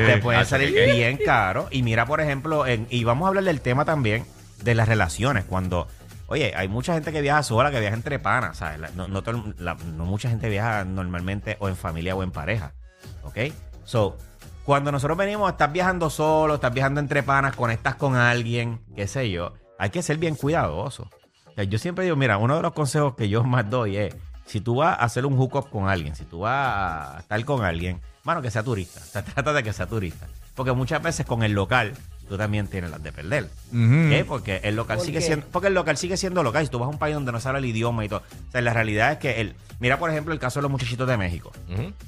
Te 0.08 0.18
pueden 0.18 0.42
Hacho, 0.42 0.50
salir 0.50 0.72
bien 0.74 1.18
caro. 1.24 1.68
Y 1.70 1.84
mira, 1.84 2.08
por 2.08 2.22
ejemplo, 2.22 2.66
en- 2.66 2.88
y 2.90 3.04
vamos 3.04 3.26
a 3.26 3.28
hablar 3.28 3.44
del 3.44 3.62
tema 3.62 3.86
también 3.86 4.26
de 4.64 4.74
las 4.74 4.88
relaciones. 4.88 5.46
Cuando, 5.46 5.88
oye, 6.26 6.54
hay 6.56 6.68
mucha 6.68 6.96
gente 6.96 7.12
que 7.12 7.22
viaja 7.22 7.44
sola, 7.44 7.70
que 7.70 7.80
viaja 7.80 7.96
entre 7.96 8.18
panas. 8.18 8.58
¿sabes? 8.58 8.80
La- 8.80 8.90
No, 8.96 9.08
no, 9.08 9.22
la- 9.60 9.76
no 9.76 10.06
mucha 10.06 10.28
gente 10.30 10.50
viaja 10.50 10.86
normalmente 10.86 11.56
o 11.60 11.70
en 11.70 11.76
familia 11.76 12.16
o 12.16 12.24
en 12.24 12.32
pareja. 12.32 12.74
¿Ok? 13.22 13.38
So, 13.84 14.18
cuando 14.66 14.92
nosotros 14.92 15.18
venimos, 15.18 15.52
estás 15.52 15.72
viajando 15.72 16.10
solo, 16.10 16.56
estás 16.56 16.74
viajando 16.74 17.00
entre 17.00 17.24
panas, 17.24 17.56
conectas 17.56 17.96
con 17.96 18.16
alguien, 18.16 18.80
qué 18.96 19.08
sé 19.08 19.32
yo, 19.32 19.54
hay 19.80 19.90
que 19.90 20.04
ser 20.04 20.18
bien 20.18 20.36
cuidadoso. 20.36 21.10
Yo 21.68 21.78
siempre 21.78 22.06
digo, 22.06 22.16
mira, 22.16 22.38
uno 22.38 22.56
de 22.56 22.62
los 22.62 22.74
consejos 22.74 23.16
que 23.16 23.30
yo 23.30 23.44
más 23.44 23.70
doy 23.70 23.98
es, 23.98 24.16
si 24.46 24.62
tú 24.62 24.76
vas 24.76 24.98
a 25.00 25.04
hacer 25.04 25.26
un 25.26 25.38
hookup 25.38 25.70
con 25.70 25.88
alguien, 25.88 26.16
si 26.16 26.26
tú 26.26 26.40
vas 26.40 27.16
a 27.16 27.20
estar 27.20 27.44
con 27.46 27.64
alguien, 27.64 28.02
mano, 28.24 28.42
que 28.42 28.52
sea 28.52 28.64
turista. 28.64 29.00
O 29.00 29.04
sea, 29.06 29.24
trata 29.24 29.54
de 29.54 29.64
que 29.64 29.74
sea 29.74 29.88
turista. 29.88 30.28
Porque 30.56 30.72
muchas 30.74 31.02
veces 31.02 31.26
con 31.26 31.44
el 31.44 31.54
local, 31.54 31.94
tú 32.28 32.38
también 32.38 32.68
tienes 32.68 32.90
las 32.92 33.04
de 33.04 33.12
perder. 33.12 33.50
Porque 34.28 34.62
el 34.64 34.76
local 34.76 34.98
¿Por 34.98 35.06
sigue 35.06 35.20
qué? 35.20 35.26
siendo, 35.26 35.46
porque 35.52 35.68
el 35.68 35.74
local 35.74 35.98
sigue 35.98 36.18
siendo 36.18 36.44
local. 36.44 36.64
Si 36.66 36.72
tú 36.72 36.80
vas 36.80 36.88
a 36.88 36.90
un 36.90 36.98
país 37.00 37.14
donde 37.16 37.32
no 37.32 37.40
se 37.40 37.48
habla 37.48 37.60
el 37.60 37.66
idioma 37.66 38.06
y 38.06 38.10
todo. 38.10 38.20
O 38.48 38.52
sea, 38.52 38.62
la 38.62 38.74
realidad 38.74 39.12
es 39.14 39.18
que 39.18 39.42
el, 39.42 39.56
mira, 39.80 40.00
por 40.00 40.10
ejemplo, 40.10 40.34
el 40.34 40.40
caso 40.40 40.60
de 40.60 40.64
los 40.64 40.72
muchachitos 40.72 41.08
de 41.08 41.18
México. 41.18 41.52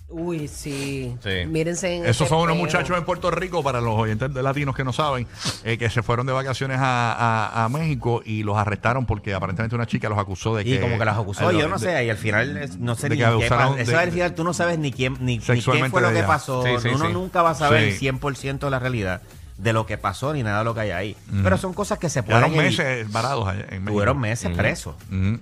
Uy, 0.10 0.48
sí. 0.48 1.16
Sí. 1.24 1.46
Mírense 1.48 1.96
en 1.98 2.06
Esos 2.06 2.30
son 2.30 2.40
unos 2.42 2.56
muchachos 2.58 2.98
en 2.98 3.04
Puerto 3.04 3.32
Rico, 3.32 3.64
para 3.64 3.82
los 3.82 3.96
oyentes 4.00 4.34
de 4.34 4.44
latinos 4.44 4.76
que 4.76 4.84
no 4.84 4.94
saben, 4.94 5.28
eh, 5.64 5.78
que 5.78 5.90
se 5.90 6.04
fueron 6.04 6.26
de 6.26 6.34
vacaciones 6.34 6.78
a, 6.80 7.14
a- 7.14 7.66
a 7.66 7.70
México 7.70 8.22
y 8.26 8.44
los 8.44 8.58
arrestaron 8.58 9.06
porque 9.06 9.34
aparentemente 9.34 9.76
una 9.76 9.88
chica 9.88 10.08
los 10.10 10.18
acusó 10.20 10.56
de 10.56 10.64
que... 10.64 10.76
Y 10.76 10.80
como 10.80 10.98
que 10.98 11.06
las 11.06 11.18
acusó, 11.18 11.52
yo 11.52 11.68
no 11.68 11.78
de- 11.78 11.86
sé, 11.86 12.06
y 12.06 12.10
al 12.10 12.18
final 12.18 12.70
no 12.80 12.96
sé 12.96 13.10
de 13.10 13.16
ni 13.16 13.22
que 13.22 13.40
qué 13.40 13.48
pasó. 13.50 13.78
Eso 13.78 13.92
de- 13.92 13.98
al 13.98 14.12
final 14.12 14.36
tú 14.36 14.44
no 14.44 14.54
sabes 14.54 14.78
ni 14.80 14.92
quién 14.92 15.14
ni, 15.20 15.38
ni 15.38 15.40
qué 15.40 15.62
fue 15.90 16.02
lo 16.02 16.12
que 16.14 16.24
pasó. 16.24 16.64
Sí, 16.64 16.70
sí, 16.82 16.90
Uno 16.90 17.08
sí. 17.08 17.14
nunca 17.14 17.42
va 17.42 17.52
a 17.52 17.56
saber 17.56 17.92
Sí. 17.94 18.08
el 18.08 18.16
100% 18.20 18.60
de 18.68 18.72
la 18.72 18.80
realidad 18.80 19.22
de 19.64 19.74
lo 19.74 19.86
que 19.86 19.98
pasó 19.98 20.34
ni 20.34 20.44
nada 20.44 20.60
de 20.60 20.66
lo 20.66 20.74
que 20.76 20.82
hay 20.82 20.92
ahí. 20.92 21.18
Pero 21.42 21.58
son 21.58 21.74
cosas 21.74 21.98
que 21.98 22.10
se 22.10 22.22
pueden 22.22 22.44
evi- 22.54 22.58
meses 22.58 23.12
varados 23.12 23.48
allá 23.48 23.62
en 23.70 23.70
México. 23.84 23.92
Tuvieron 23.92 24.20
meses 24.20 24.52
presos. 24.58 24.96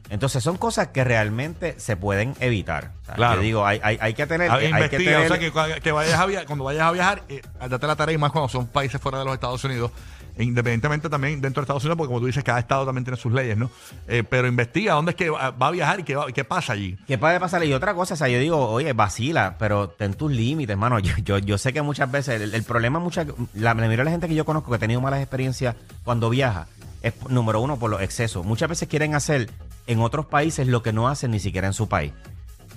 Entonces 0.09 0.44
son 0.44 0.57
cosas 0.57 0.89
que 0.89 1.03
realmente 1.03 1.75
se 1.79 1.97
pueden 1.97 2.35
evitar. 2.39 2.91
O 3.01 3.06
sea, 3.06 3.15
Claro. 3.15 3.35
Yo 3.38 3.41
digo, 3.41 3.65
hay, 3.65 3.79
hay, 3.83 3.97
hay 4.00 4.13
que 4.13 4.25
tener... 4.27 4.50
Hay 4.51 4.59
que 4.59 4.65
investiga, 4.69 5.12
tener 5.12 5.25
o 5.25 5.27
sea, 5.27 5.39
que, 5.39 5.51
cua- 5.51 5.81
que 5.81 5.91
vayas 5.91 6.19
a 6.19 6.25
via- 6.27 6.45
cuando 6.45 6.63
vayas 6.63 6.83
a 6.83 6.91
viajar, 6.91 7.23
eh, 7.29 7.41
date 7.69 7.88
la 7.88 7.95
tarea 7.95 8.15
y 8.15 8.18
más 8.18 8.31
cuando 8.31 8.47
son 8.47 8.68
países 8.68 9.01
fuera 9.01 9.19
de 9.19 9.25
los 9.25 9.33
Estados 9.33 9.63
Unidos, 9.63 9.91
independientemente 10.38 11.10
también 11.10 11.42
dentro 11.42 11.62
de 11.62 11.63
Estados 11.66 11.83
Unidos, 11.83 11.98
porque 11.98 12.07
como 12.10 12.19
tú 12.19 12.25
dices, 12.28 12.44
cada 12.44 12.60
estado 12.60 12.86
también 12.86 13.04
tiene 13.04 13.18
sus 13.18 13.31
leyes, 13.33 13.57
¿no? 13.57 13.69
Eh, 14.07 14.24
pero 14.28 14.48
investiga 14.48 14.94
dónde 14.94 15.12
es 15.12 15.16
que 15.16 15.30
va 15.30 15.48
a 15.60 15.72
viajar 15.72 16.00
y 16.00 16.04
qué, 16.04 16.16
va- 16.16 16.31
qué 16.31 16.44
pasa 16.44 16.74
allí. 16.74 16.98
¿Qué 17.07 17.18
puede 17.18 17.39
pasar? 17.39 17.63
Y 17.63 17.74
otra 17.74 17.94
cosa, 17.94 18.13
o 18.13 18.18
sea, 18.18 18.28
yo 18.28 18.39
digo, 18.39 18.57
oye, 18.69 18.94
vacila, 18.94 19.56
pero 19.60 19.89
ten 19.89 20.13
tus 20.13 20.31
límites, 20.31 20.78
mano. 20.78 20.98
Yo, 21.24 21.38
yo, 21.38 21.57
sé 21.57 21.74
que 21.74 21.81
muchas 21.81 22.12
veces, 22.12 22.42
el, 22.54 22.63
problema, 22.63 23.00
mucha, 23.00 23.24
la, 23.24 23.36
la 23.54 23.74
mayoría 23.75 23.98
de 23.98 24.04
la 24.06 24.12
gente 24.12 24.28
que 24.28 24.36
yo 24.36 24.45
conozco 24.45 24.69
que 24.72 24.75
ha 24.75 24.80
tenido 24.80 25.01
malas 25.01 25.19
experiencias 25.22 25.75
cuando 26.04 26.30
viaja, 26.30 26.68
es 27.01 27.13
número 27.30 27.60
uno 27.62 27.77
por 27.77 27.89
los 27.89 28.01
excesos. 28.01 28.45
Muchas 28.45 28.69
veces 28.69 28.88
quieren 28.88 29.16
hacer 29.16 29.50
en 29.88 30.00
otros 30.00 30.25
países 30.27 30.68
lo 30.68 30.81
que 30.84 30.94
no 30.94 31.07
hacen 31.10 31.31
ni 31.31 31.39
siquiera 31.39 31.68
en 31.68 31.74
su 31.74 31.88
país. 31.89 32.13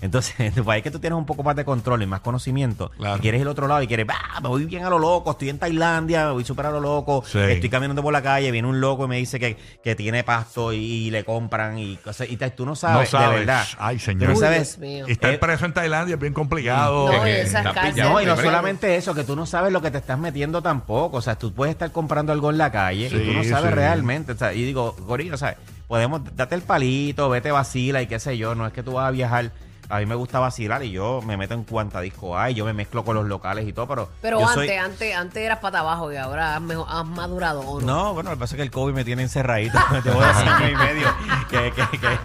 Entonces, 0.00 0.34
en 0.38 0.52
tu 0.52 0.64
país 0.64 0.82
que 0.82 0.90
tú 0.90 0.98
tienes 0.98 1.16
un 1.18 1.24
poco 1.26 1.42
más 1.42 1.56
de 1.56 1.64
control 1.64 2.02
y 2.02 2.06
más 2.06 2.20
conocimiento, 2.20 2.90
Claro. 2.98 3.16
y 3.16 3.20
quieres 3.20 3.40
ir 3.40 3.46
al 3.46 3.52
otro 3.52 3.66
lado 3.68 3.82
y 3.82 3.86
quieres, 3.86 4.06
"Ah, 4.10 4.40
me 4.42 4.48
voy 4.48 4.64
bien 4.66 4.84
a 4.84 4.90
lo 4.90 4.98
loco, 4.98 5.30
estoy 5.30 5.48
en 5.50 5.58
Tailandia, 5.58 6.26
me 6.26 6.32
voy 6.32 6.44
súper 6.44 6.66
a 6.66 6.70
lo 6.70 6.80
loco, 6.80 7.22
Sí. 7.26 7.38
estoy 7.38 7.68
caminando 7.70 8.02
por 8.02 8.12
la 8.12 8.20
calle, 8.22 8.50
viene 8.50 8.68
un 8.68 8.80
loco 8.80 9.04
y 9.04 9.08
me 9.08 9.16
dice 9.16 9.38
que, 9.40 9.56
que 9.82 9.94
tiene 9.94 10.22
pasto 10.24 10.72
y, 10.72 11.10
le 11.10 11.24
compran 11.24 11.78
y 11.78 11.96
cosas, 11.96 12.28
y 12.30 12.36
te- 12.36 12.50
tú 12.50 12.66
no 12.66 12.74
sabes, 12.76 13.12
no 13.12 13.18
sabes. 13.18 13.30
de 13.30 13.38
verdad. 13.40 13.64
Ay, 13.78 13.96
Tú 13.96 14.02
señor. 14.04 14.30
Uy, 14.30 14.36
sabes. 14.36 14.78
Dios 14.78 14.78
mío. 14.78 15.04
Y 15.08 15.12
estar 15.12 15.32
Eh, 15.34 15.38
preso 15.38 15.64
en 15.64 15.72
Tailandia 15.72 16.14
es 16.14 16.20
bien 16.20 16.32
complicado. 16.34 17.12
No, 17.12 17.22
Que- 17.24 17.40
esas. 17.42 17.64
No, 17.96 18.20
y 18.20 18.26
no 18.26 18.36
solamente 18.36 18.96
eso, 18.96 19.14
que 19.14 19.24
tú 19.24 19.36
no 19.36 19.46
sabes 19.46 19.72
lo 19.72 19.80
que 19.80 19.90
te 19.90 19.98
estás 19.98 20.18
metiendo 20.18 20.60
tampoco. 20.62 21.16
O 21.18 21.22
sea, 21.22 21.36
tú 21.36 21.52
puedes 21.52 21.72
estar 21.72 21.90
comprando 21.92 22.32
algo 22.32 22.50
en 22.50 22.58
la 22.58 22.70
calle 22.70 23.06
y 23.06 23.10
tú 23.10 23.32
no 23.32 23.44
sabes 23.44 23.70
sí. 23.70 23.74
realmente. 23.74 24.32
O 24.32 24.36
sea, 24.36 24.52
y 24.52 24.62
digo, 24.64 24.94
Gorillo, 25.06 25.36
¿sabes? 25.36 25.56
Podemos, 25.88 26.22
date 26.36 26.54
el 26.54 26.62
palito, 26.62 27.28
vete 27.28 27.50
vacila 27.50 28.00
y 28.02 28.06
qué 28.06 28.18
sé 28.18 28.36
yo. 28.38 28.54
No 28.54 28.66
es 28.66 28.72
que 28.72 28.82
tú 28.82 28.92
vas 28.94 29.08
a 29.08 29.10
viajar. 29.10 29.50
A 29.88 29.98
mí 29.98 30.06
me 30.06 30.14
gusta 30.14 30.38
vacilar 30.38 30.82
y 30.82 30.90
yo 30.90 31.20
me 31.22 31.36
meto 31.36 31.52
en 31.54 31.64
cuanta 31.64 32.00
disco 32.00 32.38
hay, 32.38 32.54
yo 32.54 32.64
me 32.64 32.72
mezclo 32.72 33.04
con 33.04 33.14
los 33.16 33.26
locales 33.26 33.68
y 33.68 33.72
todo, 33.72 33.86
pero. 33.86 34.08
Pero 34.22 34.40
yo 34.40 34.48
antes, 34.48 34.66
soy- 34.68 34.76
antes, 34.76 35.14
antes 35.14 35.42
eras 35.42 35.58
pata 35.58 35.80
abajo 35.80 36.10
y 36.12 36.16
ahora 36.16 36.56
has, 36.56 36.62
mejor- 36.62 36.86
has 36.88 37.04
madurado. 37.06 37.60
¿o 37.60 37.80
no? 37.80 37.86
No, 37.86 38.14
bueno, 38.14 38.30
lo 38.30 38.36
que 38.36 38.40
pasa 38.40 38.54
es 38.54 38.56
que 38.56 38.62
el 38.62 38.70
COVID 38.70 38.94
me 38.94 39.04
tiene 39.04 39.22
encerradito. 39.22 39.78
Llevo 40.04 40.20
dos 40.20 40.36
años 40.36 40.70
y 40.70 40.74
medio 40.74 41.14
que, 41.50 41.72
que, 41.72 41.98
que, 41.98 42.18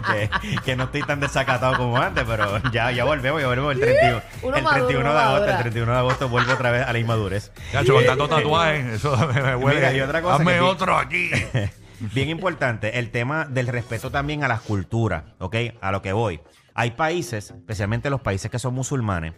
que- 0.50 0.60
que 0.62 0.76
no 0.76 0.84
estoy 0.84 1.02
tan 1.02 1.20
desacatado 1.20 1.76
como 1.76 1.96
antes, 1.98 2.24
pero 2.26 2.58
ya, 2.72 2.90
ya 2.92 3.04
volvemos, 3.04 3.40
ya 3.40 3.46
volvemos 3.48 3.74
el 3.74 3.80
31, 3.80 4.22
Uno 4.42 4.56
el 4.56 4.62
madura, 4.62 4.86
31 4.86 5.12
de 5.12 5.18
agosto. 5.18 5.36
El 5.36 5.40
madura. 5.50 5.58
31 5.62 5.92
de 5.92 5.98
agosto 5.98 6.28
vuelvo 6.28 6.52
otra 6.54 6.70
vez 6.70 6.86
a 6.86 6.92
la 6.92 6.98
inmadurez. 6.98 7.52
Cacho, 7.72 7.94
con 7.94 8.06
tanto 8.06 8.28
tatuaje, 8.28 8.94
eso 8.94 9.16
me 9.34 9.56
huele. 9.56 9.80
Mira, 9.80 9.92
y 9.92 10.00
otra 10.00 10.22
cosa 10.22 10.36
Hazme 10.36 10.60
otro 10.60 10.96
aquí. 10.96 11.30
Bien 12.00 12.30
importante, 12.30 12.98
el 12.98 13.10
tema 13.10 13.44
del 13.44 13.66
respeto 13.66 14.10
también 14.10 14.42
a 14.42 14.48
las 14.48 14.62
culturas, 14.62 15.24
¿ok? 15.38 15.56
A 15.82 15.92
lo 15.92 16.00
que 16.00 16.14
voy. 16.14 16.40
Hay 16.80 16.92
países, 16.92 17.50
especialmente 17.50 18.08
los 18.08 18.22
países 18.22 18.50
que 18.50 18.58
son 18.58 18.72
musulmanes, 18.72 19.34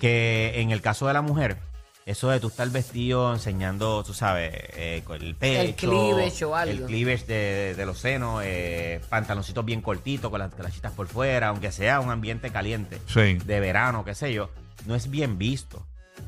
que 0.00 0.54
en 0.56 0.72
el 0.72 0.80
caso 0.82 1.06
de 1.06 1.12
la 1.12 1.22
mujer, 1.22 1.56
eso 2.04 2.30
de 2.30 2.40
tú 2.40 2.48
estar 2.48 2.68
vestido 2.70 3.32
enseñando, 3.32 4.02
tú 4.02 4.12
sabes, 4.12 4.50
eh, 4.76 5.02
con 5.04 5.22
el 5.22 5.36
pecho, 5.36 5.76
cleavage 5.88 6.44
o 6.44 6.56
algo. 6.56 6.72
el 6.72 6.82
cleavage 6.86 7.26
de, 7.26 7.74
de 7.76 7.86
los 7.86 7.98
senos, 7.98 8.42
eh, 8.44 9.00
pantaloncitos 9.08 9.64
bien 9.64 9.82
cortitos 9.82 10.30
con 10.32 10.40
las 10.40 10.52
calachitas 10.52 10.90
por 10.92 11.06
fuera, 11.06 11.48
aunque 11.48 11.70
sea 11.70 12.00
un 12.00 12.10
ambiente 12.10 12.50
caliente 12.50 12.98
Sí. 13.06 13.34
de 13.34 13.60
verano, 13.60 14.04
qué 14.04 14.16
sé 14.16 14.32
yo, 14.32 14.50
no 14.86 14.96
es 14.96 15.08
bien 15.10 15.38
visto. 15.38 15.86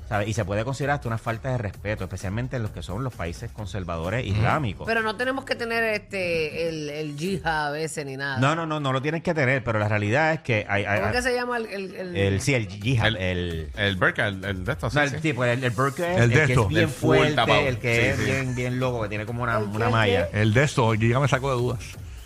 ¿Sabes? 0.08 0.28
Y 0.28 0.32
se 0.34 0.44
puede 0.44 0.64
considerar 0.64 0.94
hasta 0.96 1.08
una 1.08 1.18
falta 1.18 1.50
de 1.50 1.58
respeto, 1.58 2.04
especialmente 2.04 2.56
en 2.56 2.62
los 2.62 2.70
que 2.72 2.82
son 2.82 3.02
los 3.04 3.14
países 3.14 3.50
conservadores 3.50 4.26
islámicos. 4.26 4.86
Pero 4.86 5.02
no 5.02 5.16
tenemos 5.16 5.44
que 5.44 5.54
tener 5.54 5.82
este 5.84 6.68
el, 6.68 6.90
el 6.90 7.16
yihad 7.16 7.68
a 7.68 7.70
veces 7.70 8.04
ni 8.06 8.16
nada. 8.16 8.38
No, 8.38 8.54
no, 8.54 8.66
no, 8.66 8.80
no 8.80 8.92
lo 8.92 9.00
tienes 9.02 9.22
que 9.22 9.32
tener, 9.34 9.62
pero 9.64 9.78
la 9.78 9.88
realidad 9.88 10.32
es 10.34 10.40
que 10.40 10.66
hay, 10.68 10.84
hay- 10.84 10.98
¿Cómo 11.00 11.10
es 11.10 11.16
que 11.16 11.22
se 11.22 11.34
llama 11.34 11.56
el...? 11.58 11.66
el, 11.66 11.94
el- 11.94 12.16
el 12.16 12.40
sí, 12.40 12.54
el 12.54 12.68
yihad, 12.68 13.06
el, 13.08 13.16
El, 13.16 13.70
el 13.76 13.96
burka, 13.96 14.28
el, 14.28 14.44
el 14.44 14.64
de 14.64 14.72
estos. 14.72 14.94
no, 14.94 15.00
sí, 15.00 15.06
el 15.06 15.12
sí. 15.14 15.20
tipo, 15.28 15.44
el, 15.44 15.62
el 15.64 15.70
burqa 15.70 16.10
es 16.12 16.16
El 16.18 16.22
el, 16.24 16.28
de 16.30 16.34
que 16.46 16.52
esto. 16.52 16.62
es 16.62 16.68
bien 16.68 16.82
El 16.82 16.88
full 16.88 17.16
fuerte, 17.16 17.34
tapado. 17.34 17.60
el 17.60 17.78
que 17.78 17.94
Sí, 17.94 18.00
es 18.08 18.16
sí. 18.18 18.24
bien, 18.24 18.54
bien 18.54 18.80
loco, 18.80 19.02
que 19.02 19.08
tiene 19.08 19.26
como 19.26 19.42
una, 19.42 19.58
¿El 19.58 19.64
una 19.64 19.88
malla. 19.90 20.28
El 20.32 20.52
de 20.54 20.64
esto, 20.64 20.92
Giga 20.92 21.20
me 21.20 21.28
sacó 21.28 21.50
de 21.50 21.56
dudas. 21.56 21.80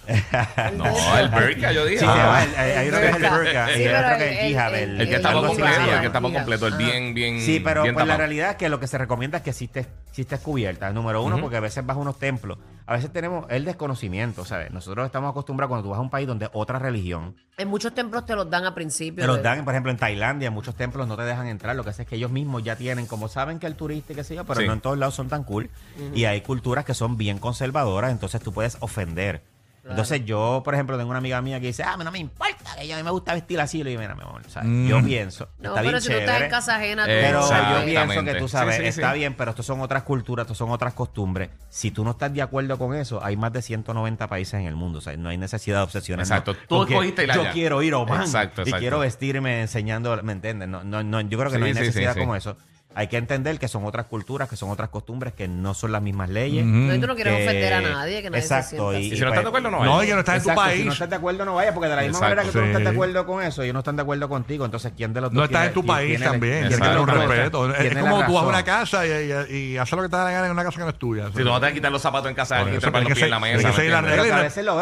No, 0.77 1.19
el 1.19 1.29
Berka, 1.29 1.73
yo 1.73 1.85
dije. 1.85 2.01
Sí, 2.01 2.07
Ah. 2.09 2.45
hay 2.57 2.71
hay 2.73 2.89
uno 2.89 2.99
que 3.01 3.09
es 3.09 3.17
el 3.17 3.23
Berka. 3.23 3.37
Burka 3.39 3.67
Sí, 3.75 3.81
y 3.81 3.85
pero 3.85 3.99
otro 3.99 4.19
que 4.19 4.25
es 4.33 4.39
el- 4.41 4.47
Jihad. 4.49 4.75
el- 4.75 4.91
el- 4.91 5.01
El 5.01 5.09
que 5.09 5.17
así 5.17 5.23
completo, 5.25 5.67
el 5.67 6.01
que 6.01 6.09
Mira. 6.09 6.21
completo, 6.21 6.67
el 6.69 6.75
bien, 6.77 7.15
bien. 7.15 7.41
Sí, 7.41 7.61
pero 7.61 7.83
bien 7.83 7.95
pues 7.95 8.07
la 8.07 8.17
realidad 8.17 8.51
es 8.51 8.57
que 8.57 8.69
lo 8.69 8.81
que 8.81 8.87
se 8.87 8.99
recomienda 8.99 9.39
es 9.39 9.45
que 9.45 9.53
sí 9.53 9.65
estés, 9.67 9.87
sí 10.13 10.23
estés 10.23 10.41
cubierta. 10.41 10.91
Número 10.93 11.23
uno, 11.23 11.41
porque 11.41 11.57
a 11.57 11.61
veces 11.61 11.85
vas 11.85 11.97
a 11.97 12.01
unos 12.01 12.19
templos. 12.19 12.59
A 12.89 12.93
veces 12.95 13.13
tenemos 13.13 13.47
el 13.51 13.65
desconocimiento, 13.65 14.45
¿sabes? 14.45 14.71
Nosotros 14.71 15.07
estamos 15.07 15.31
acostumbrados 15.31 15.71
cuando 15.71 15.83
tú 15.85 15.91
vas 15.91 15.99
a 15.99 16.03
un 16.03 16.11
país 16.11 16.25
donde 16.29 16.49
otra 16.53 16.79
religión 16.79 17.35
En 17.59 17.67
muchos 17.67 17.93
templos 17.93 18.25
te 18.27 18.37
los 18.37 18.49
dan 18.49 18.65
a 18.65 18.77
principio. 18.77 19.23
te 19.25 19.27
los 19.27 19.43
dan, 19.43 19.65
por 19.65 19.75
ejemplo, 19.75 19.91
en 19.91 19.99
Tailandia, 19.99 20.53
muchos 20.53 20.77
templos 20.77 21.09
no 21.09 21.17
te 21.17 21.23
dejan 21.25 21.49
entrar. 21.49 21.75
Lo 21.75 21.83
que 21.83 21.91
hace 21.91 22.03
es 22.03 22.09
que 22.09 22.15
ellos 22.15 22.31
mismos 22.31 22.63
ya 22.63 22.77
tienen, 22.77 23.07
como 23.07 23.27
saben 23.27 23.59
que 23.59 23.67
el 23.67 23.75
turista 23.75 24.13
y 24.13 24.17
qué 24.17 24.23
sé 24.23 24.37
yo, 24.37 24.45
pero 24.45 24.61
Sí. 24.61 24.67
no 24.69 24.73
en 24.75 24.81
todos 24.81 24.97
lados 24.99 25.15
son 25.17 25.29
tan 25.29 25.43
cool. 25.43 25.69
Y 26.15 26.27
hay 26.27 26.43
culturas 26.43 26.85
que 26.85 26.95
son 26.95 27.17
bien 27.17 27.39
conservadoras, 27.39 28.13
entonces 28.13 28.41
tú 28.41 28.53
puedes 28.53 28.77
ofender. 28.79 29.43
Entonces 29.89 30.25
yo, 30.25 30.63
por 30.65 30.75
ejemplo, 30.75 30.97
tengo 30.99 31.11
una 31.11 31.19
amiga 31.19 31.41
mía 31.43 31.61
que 31.61 31.67
dice, 31.69 31.83
ah, 31.83 31.97
no 31.97 32.11
me 32.11 32.19
importa, 32.19 32.75
que 32.81 32.93
a 32.93 32.97
mí 32.97 33.03
me 33.03 33.11
gusta 33.11 33.35
vestir 33.35 33.61
así. 33.61 33.83
Le 33.85 33.91
digo, 33.91 34.03
mira, 34.03 34.15
mi 34.15 34.23
amor, 34.23 34.43
¿sabes? 34.49 34.69
Mm. 34.69 34.87
yo 34.89 35.03
pienso, 35.05 35.49
No, 35.59 35.71
está 35.71 35.81
pero 35.81 35.91
bien 35.91 36.01
si 36.03 36.09
tú 36.09 36.15
estás 36.15 36.27
chévere. 36.27 36.45
en 36.45 36.51
casa 36.51 36.77
ajena, 36.77 37.03
tú 37.05 37.09
Pero 37.09 37.41
yo 37.41 37.85
pienso 37.85 38.25
que 38.25 38.35
tú 38.35 38.49
sabes, 38.49 38.77
Sí, 38.77 38.83
sí, 38.83 38.89
está 38.89 39.13
sí. 39.13 39.19
bien, 39.19 39.35
pero 39.35 39.51
estos 39.53 39.65
son 39.67 39.81
otras 39.81 40.03
culturas, 40.03 40.45
estos 40.45 40.59
son 40.59 40.71
otras 40.71 40.93
costumbres. 40.95 41.51
Si 41.69 41.91
tú 41.91 42.05
no 42.05 42.13
estás 42.13 42.33
de 42.35 42.43
acuerdo 42.43 42.79
con 42.79 42.95
eso, 42.95 43.25
hay 43.25 43.37
más 43.37 43.53
de 43.53 43.63
190 43.63 44.27
países 44.29 44.55
en 44.55 44.67
el 44.67 44.75
mundo. 44.75 44.99
O 44.99 45.03
sea, 45.03 45.17
no 45.17 45.29
hay 45.29 45.39
necesidad 45.39 45.79
de 45.79 45.83
obsesiones. 45.85 46.29
Exacto. 46.29 46.55
No, 46.55 46.59
Tú 46.69 46.83
escogiste 46.85 47.25
ir 47.25 47.33
Yo 47.33 47.45
quiero 47.53 47.83
ir 47.83 47.93
a 47.95 47.99
Oman 47.99 48.23
Exacto, 48.23 48.63
y 48.63 48.65
exacto. 48.65 48.81
quiero 48.81 48.99
vestirme 48.99 49.61
enseñando, 49.61 50.21
¿me 50.23 50.33
entiendes? 50.33 50.69
No, 50.69 50.83
no, 50.85 51.03
no, 51.03 51.21
yo 51.21 51.39
creo 51.39 51.51
que 51.51 51.59
no 51.59 51.67
hay 51.67 51.73
sí, 51.75 51.79
sí, 51.79 51.87
necesidad 51.87 52.15
sí. 52.15 52.21
como 52.21 52.35
eso. 52.35 52.57
Hay 52.99 53.09
que 53.09 53.19
entender 53.19 53.59
que 53.59 53.69
son 53.69 53.85
otras 53.85 54.07
culturas, 54.07 54.49
que 54.49 54.57
son 54.57 54.71
otras 54.71 54.89
costumbres, 54.89 55.35
que 55.35 55.47
no 55.49 55.75
son 55.75 55.93
las 55.93 56.01
mismas 56.01 56.31
leyes. 56.31 56.65
No, 56.65 56.95
y 56.95 56.99
tú 56.99 57.07
no 57.07 57.15
quieres 57.15 57.37
que- 57.37 57.43
ofender 57.45 57.75
a 57.75 57.81
nadie, 57.83 58.23
que 58.23 58.31
nadie 58.31 58.43
se 58.43 58.55
Exacto. 58.55 58.91
sienta 58.91 58.99
y. 59.01 59.13
Y 59.13 59.17
si 59.17 59.21
no 59.23 59.29
estás 59.29 59.43
de 59.45 59.49
acuerdo, 59.49 59.71
no 59.71 59.85
No, 59.85 59.91
vayas. 59.91 60.05
y 60.05 60.07
que 60.09 60.15
no 60.15 60.21
estás 60.21 60.37
en 60.37 60.43
tu 60.43 60.49
Exacto, 60.49 60.63
país. 60.71 60.81
Si 60.81 60.87
no 60.87 60.93
estás 60.95 61.11
de 61.11 61.17
acuerdo, 61.17 61.45
no 61.45 61.55
vayas, 61.57 61.75
porque 61.75 61.89
de 61.91 61.97
la 61.97 62.03
misma 62.03 62.17
Exacto. 62.19 62.37
manera 62.37 62.43
que 62.45 62.53
tú 62.53 62.59
no 62.59 62.65
estás 62.65 62.81
de 62.81 62.89
Sí. 62.89 62.95
acuerdo 62.95 63.27
con 63.27 63.43
eso, 63.43 63.63
ellos 63.63 63.75
no 63.75 63.81
están 63.81 63.97
de 63.97 64.03
acuerdo 64.03 64.29
contigo. 64.31 64.65
Entonces, 64.65 64.93
¿quién 64.97 65.13
de 65.13 65.21
los 65.21 65.31
dos 65.31 65.37
No 65.39 65.45
estás 65.45 65.67
en 65.69 65.75
tu 65.75 65.85
país 65.85 66.19
también, 66.21 66.69
tienes 66.69 66.69
que 66.71 66.75
Exacto. 66.87 67.05
tener 67.07 67.17
un 67.19 67.23
Exacto. 67.23 67.69
respeto. 67.69 67.75
Es 67.75 67.99
como 68.03 68.25
tú 68.25 68.33
vas 68.33 68.43
a 68.45 68.47
una 68.47 68.65
casa 68.65 69.07
y, 69.07 69.11
y, 69.53 69.57
y 69.75 69.77
haces 69.77 69.93
lo 69.97 70.03
que 70.03 70.09
te 70.09 70.17
da 70.17 70.25
la 70.25 70.31
gana 70.31 70.47
en 70.47 70.53
una 70.53 70.65
casa 70.65 70.79
que 70.79 70.85
no 70.85 70.91
es 70.91 70.99
tuya. 70.99 71.27
Si 71.27 71.33
tú 71.33 71.39
no 71.41 71.55
te 71.57 71.61
vas 71.61 71.71
a 71.71 71.75
quitar 71.75 71.93
los 71.93 72.01
zapatos 72.01 72.31
en 72.31 72.35
casa 72.35 72.55
de 72.55 72.61
alguien 72.63 72.81
los 72.83 73.05
pies 73.13 73.23
en 73.25 73.31
la 73.31 73.41
mesa. 73.41 73.73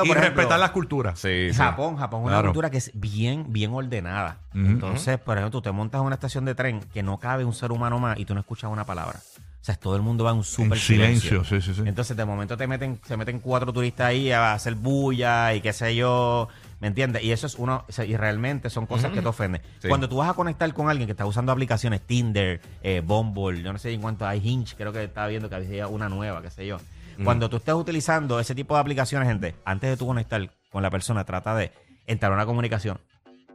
y 0.05 0.13
respetar 0.15 0.59
las 0.61 0.71
culturas. 0.71 1.19
Sí, 1.19 1.49
sí. 1.51 1.57
Japón, 1.57 1.97
Japón 1.97 2.23
es 2.23 2.29
una 2.29 2.43
cultura 2.43 2.71
que 2.71 2.79
es 2.79 2.91
bien, 2.95 3.47
bien 3.49 3.73
ordenada. 3.75 4.39
Entonces, 4.55 5.19
por 5.19 5.37
ejemplo, 5.37 5.51
tú 5.59 5.63
te 5.63 5.73
montas 5.73 6.01
en 6.01 6.07
una 6.07 6.15
estación 6.15 6.45
de 6.45 6.55
tren 6.55 6.81
que 6.93 7.03
no 7.03 7.19
cabe 7.19 7.45
un 7.45 7.53
ser 7.55 7.73
humano 7.73 7.99
y 8.17 8.25
tú 8.25 8.35
no 8.35 8.41
escuchas 8.41 8.71
una 8.71 8.85
palabra. 8.85 9.21
O 9.65 9.65
sea, 9.65 9.77
todo 9.77 9.97
el 9.97 10.03
mundo 10.03 10.25
va 10.25 10.33
en 10.33 10.37
un 10.37 10.45
súper 10.45 10.79
silencio, 10.79 11.43
silencio. 11.43 11.61
sí, 11.61 11.67
sí, 11.67 11.83
sí. 11.83 11.89
Entonces, 11.89 12.15
de 12.15 12.27
momento 12.27 12.55
te 12.55 12.67
meten, 12.67 13.01
se 13.07 13.17
meten 13.17 13.41
cuatro 13.41 13.73
turistas 13.73 14.09
ahí 14.09 14.31
a 14.31 14.53
hacer 14.53 14.75
bulla 14.75 15.55
y 15.55 15.63
qué 15.63 15.73
sé 15.73 15.97
yo, 15.97 16.49
¿me 16.81 16.89
entiendes? 16.89 17.25
Y 17.25 17.33
eso 17.33 17.47
es 17.47 17.55
uno, 17.55 17.83
o 17.89 17.91
sea, 17.91 18.05
y 18.05 18.15
realmente 18.15 18.69
son 18.69 18.85
cosas 18.85 19.11
que 19.13 19.23
te 19.23 19.29
ofenden. 19.29 19.63
Sí. 19.79 19.89
Cuando 19.89 20.07
tú 20.07 20.19
vas 20.19 20.29
a 20.29 20.35
conectar 20.35 20.71
con 20.75 20.91
alguien 20.91 21.07
que 21.07 21.13
está 21.13 21.25
usando 21.25 21.51
aplicaciones 21.51 22.03
Tinder, 22.03 22.61
eh, 22.83 23.01
Bumble, 23.03 23.63
yo 23.63 23.73
no 23.73 23.79
sé 23.79 23.91
en 23.91 24.03
cuánto 24.03 24.27
hay 24.27 24.47
Hinge, 24.47 24.77
creo 24.77 24.93
que 24.93 25.05
estaba 25.05 25.29
viendo 25.29 25.49
que 25.49 25.55
había 25.55 25.87
una 25.87 26.11
nueva, 26.11 26.43
qué 26.43 26.51
sé 26.51 26.67
yo. 26.67 26.77
Cuando 27.23 27.49
tú 27.49 27.57
estés 27.57 27.75
utilizando 27.75 28.41
ese 28.41 28.55
tipo 28.55 28.75
de 28.75 28.81
aplicaciones, 28.81 29.29
gente, 29.29 29.55
antes 29.65 29.89
de 29.89 29.97
tú 29.97 30.07
conectar 30.07 30.51
con 30.71 30.83
la 30.83 30.91
persona, 30.91 31.25
trata 31.25 31.55
de 31.55 31.73
entrar 32.07 32.33
a 32.33 32.35
una 32.35 32.45
comunicación. 32.45 32.99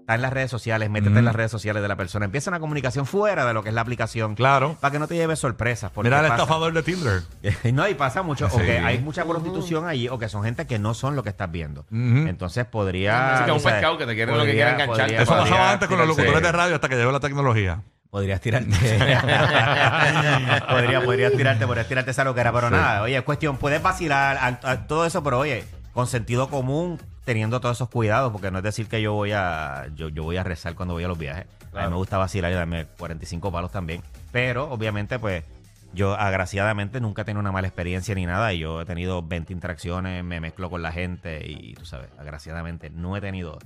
Está 0.10 0.16
en 0.16 0.22
las 0.24 0.34
redes 0.34 0.50
sociales, 0.50 0.90
métete 0.90 1.20
en 1.20 1.26
las 1.26 1.36
redes 1.36 1.52
sociales 1.52 1.84
de 1.84 1.88
la 1.88 1.96
persona. 1.96 2.26
Empieza 2.26 2.50
una 2.50 2.60
comunicación 2.60 3.06
fuera 3.06 3.46
de 3.46 3.54
lo 3.54 3.62
que 3.62 3.70
es 3.70 3.76
la 3.76 3.82
aplicación. 3.82 4.34
Claro. 4.34 4.76
Para 4.82 4.92
que 4.92 4.98
no 4.98 5.08
te 5.08 5.14
lleves 5.14 5.38
sorpresas. 5.38 5.92
porque 5.92 6.10
Mira 6.10 6.22
el 6.22 6.30
pasa- 6.30 6.42
estafador 6.42 6.74
de 6.74 6.82
Tinder. 6.82 7.22
no, 7.74 7.88
y 7.88 7.94
pasa 7.94 8.24
mucho, 8.24 8.48
o 8.48 8.50
Sí. 8.50 8.58
que 8.66 8.80
hay 8.80 8.98
mucha 8.98 9.24
prostitución 9.24 9.88
allí, 9.88 10.10
o 10.10 10.18
que 10.18 10.28
son 10.28 10.44
gente 10.44 10.66
que 10.66 10.80
no 10.80 10.96
son 10.96 11.16
lo 11.16 11.22
que 11.22 11.30
estás 11.30 11.52
viendo. 11.52 11.86
Entonces 11.92 12.66
podría. 12.66 13.38
Sí, 13.38 13.44
que 13.44 13.52
es 13.52 13.58
un 13.58 13.72
pescado 13.72 14.00
que 14.00 14.08
te 14.08 14.16
quieren 14.16 14.36
lo 14.36 14.42
que 14.42 14.48
podría- 14.50 14.66
quieren 14.66 14.82
enganchar. 14.82 15.06
podría- 15.06 15.22
Eso 15.22 15.32
podría 15.32 15.52
pasaba 15.52 15.72
antes 15.74 15.88
con 15.88 15.98
los 16.00 16.08
tirarse- 16.08 16.18
locutores 16.24 16.42
de 16.42 16.52
radio 16.58 16.74
hasta 16.76 16.90
que 16.90 16.96
llegó 16.96 17.12
la 17.12 17.20
tecnología. 17.20 17.82
Podrías 18.10 18.42
tirarte. 18.42 18.70
podría, 20.70 21.02
podrías 21.06 21.32
tirarte, 21.34 21.68
podrías 21.68 21.88
tirarte 21.88 22.10
esa 22.10 22.24
loquera, 22.24 22.52
pero 22.52 22.72
nada, 22.72 23.04
oye, 23.04 23.16
es 23.16 23.22
cuestión, 23.22 23.58
puedes 23.58 23.80
vacilar 23.84 24.38
a- 24.38 24.60
a 24.72 24.88
todo 24.88 25.06
eso, 25.06 25.22
pero 25.24 25.38
oye, 25.38 25.66
con 25.94 26.08
sentido 26.08 26.50
común, 26.50 27.00
teniendo 27.30 27.62
todos 27.62 27.78
esos 27.78 27.90
cuidados, 27.90 28.32
porque 28.32 28.50
no 28.50 28.58
es 28.58 28.64
decir 28.64 28.88
que 28.88 29.04
yo 29.04 29.14
voy 29.14 29.34
a, 29.34 29.86
yo, 29.94 30.10
yo 30.10 30.24
voy 30.24 30.38
a 30.38 30.44
rezar 30.44 30.74
cuando 30.74 30.96
voy 30.96 31.04
a 31.04 31.08
los 31.08 31.20
viajes. 31.20 31.46
A 31.76 31.84
mí 31.84 31.90
me 31.92 31.96
gusta 31.96 32.18
vacilar 32.18 32.52
y 32.52 32.56
darme 32.56 32.88
45 32.98 33.52
palos 33.52 33.72
también. 33.72 34.02
Pero, 34.32 34.68
obviamente, 34.72 35.20
pues, 35.20 35.44
yo 35.94 36.16
agraciadamente 36.16 37.00
nunca 37.00 37.22
he 37.22 37.26
tenido 37.26 37.42
una 37.42 37.52
mala 37.52 37.68
experiencia 37.68 38.16
ni 38.16 38.26
nada. 38.26 38.52
Y 38.52 38.58
yo 38.58 38.82
he 38.82 38.86
tenido 38.86 39.22
20 39.22 39.54
interacciones, 39.54 40.24
me 40.24 40.40
mezclo 40.40 40.72
con 40.72 40.82
la 40.82 40.92
gente 40.92 41.48
y 41.48 41.76
tú 41.76 41.86
sabes, 41.86 42.10
agraciadamente 42.18 42.90
no 42.90 43.16
he 43.16 43.22
tenido 43.22 43.60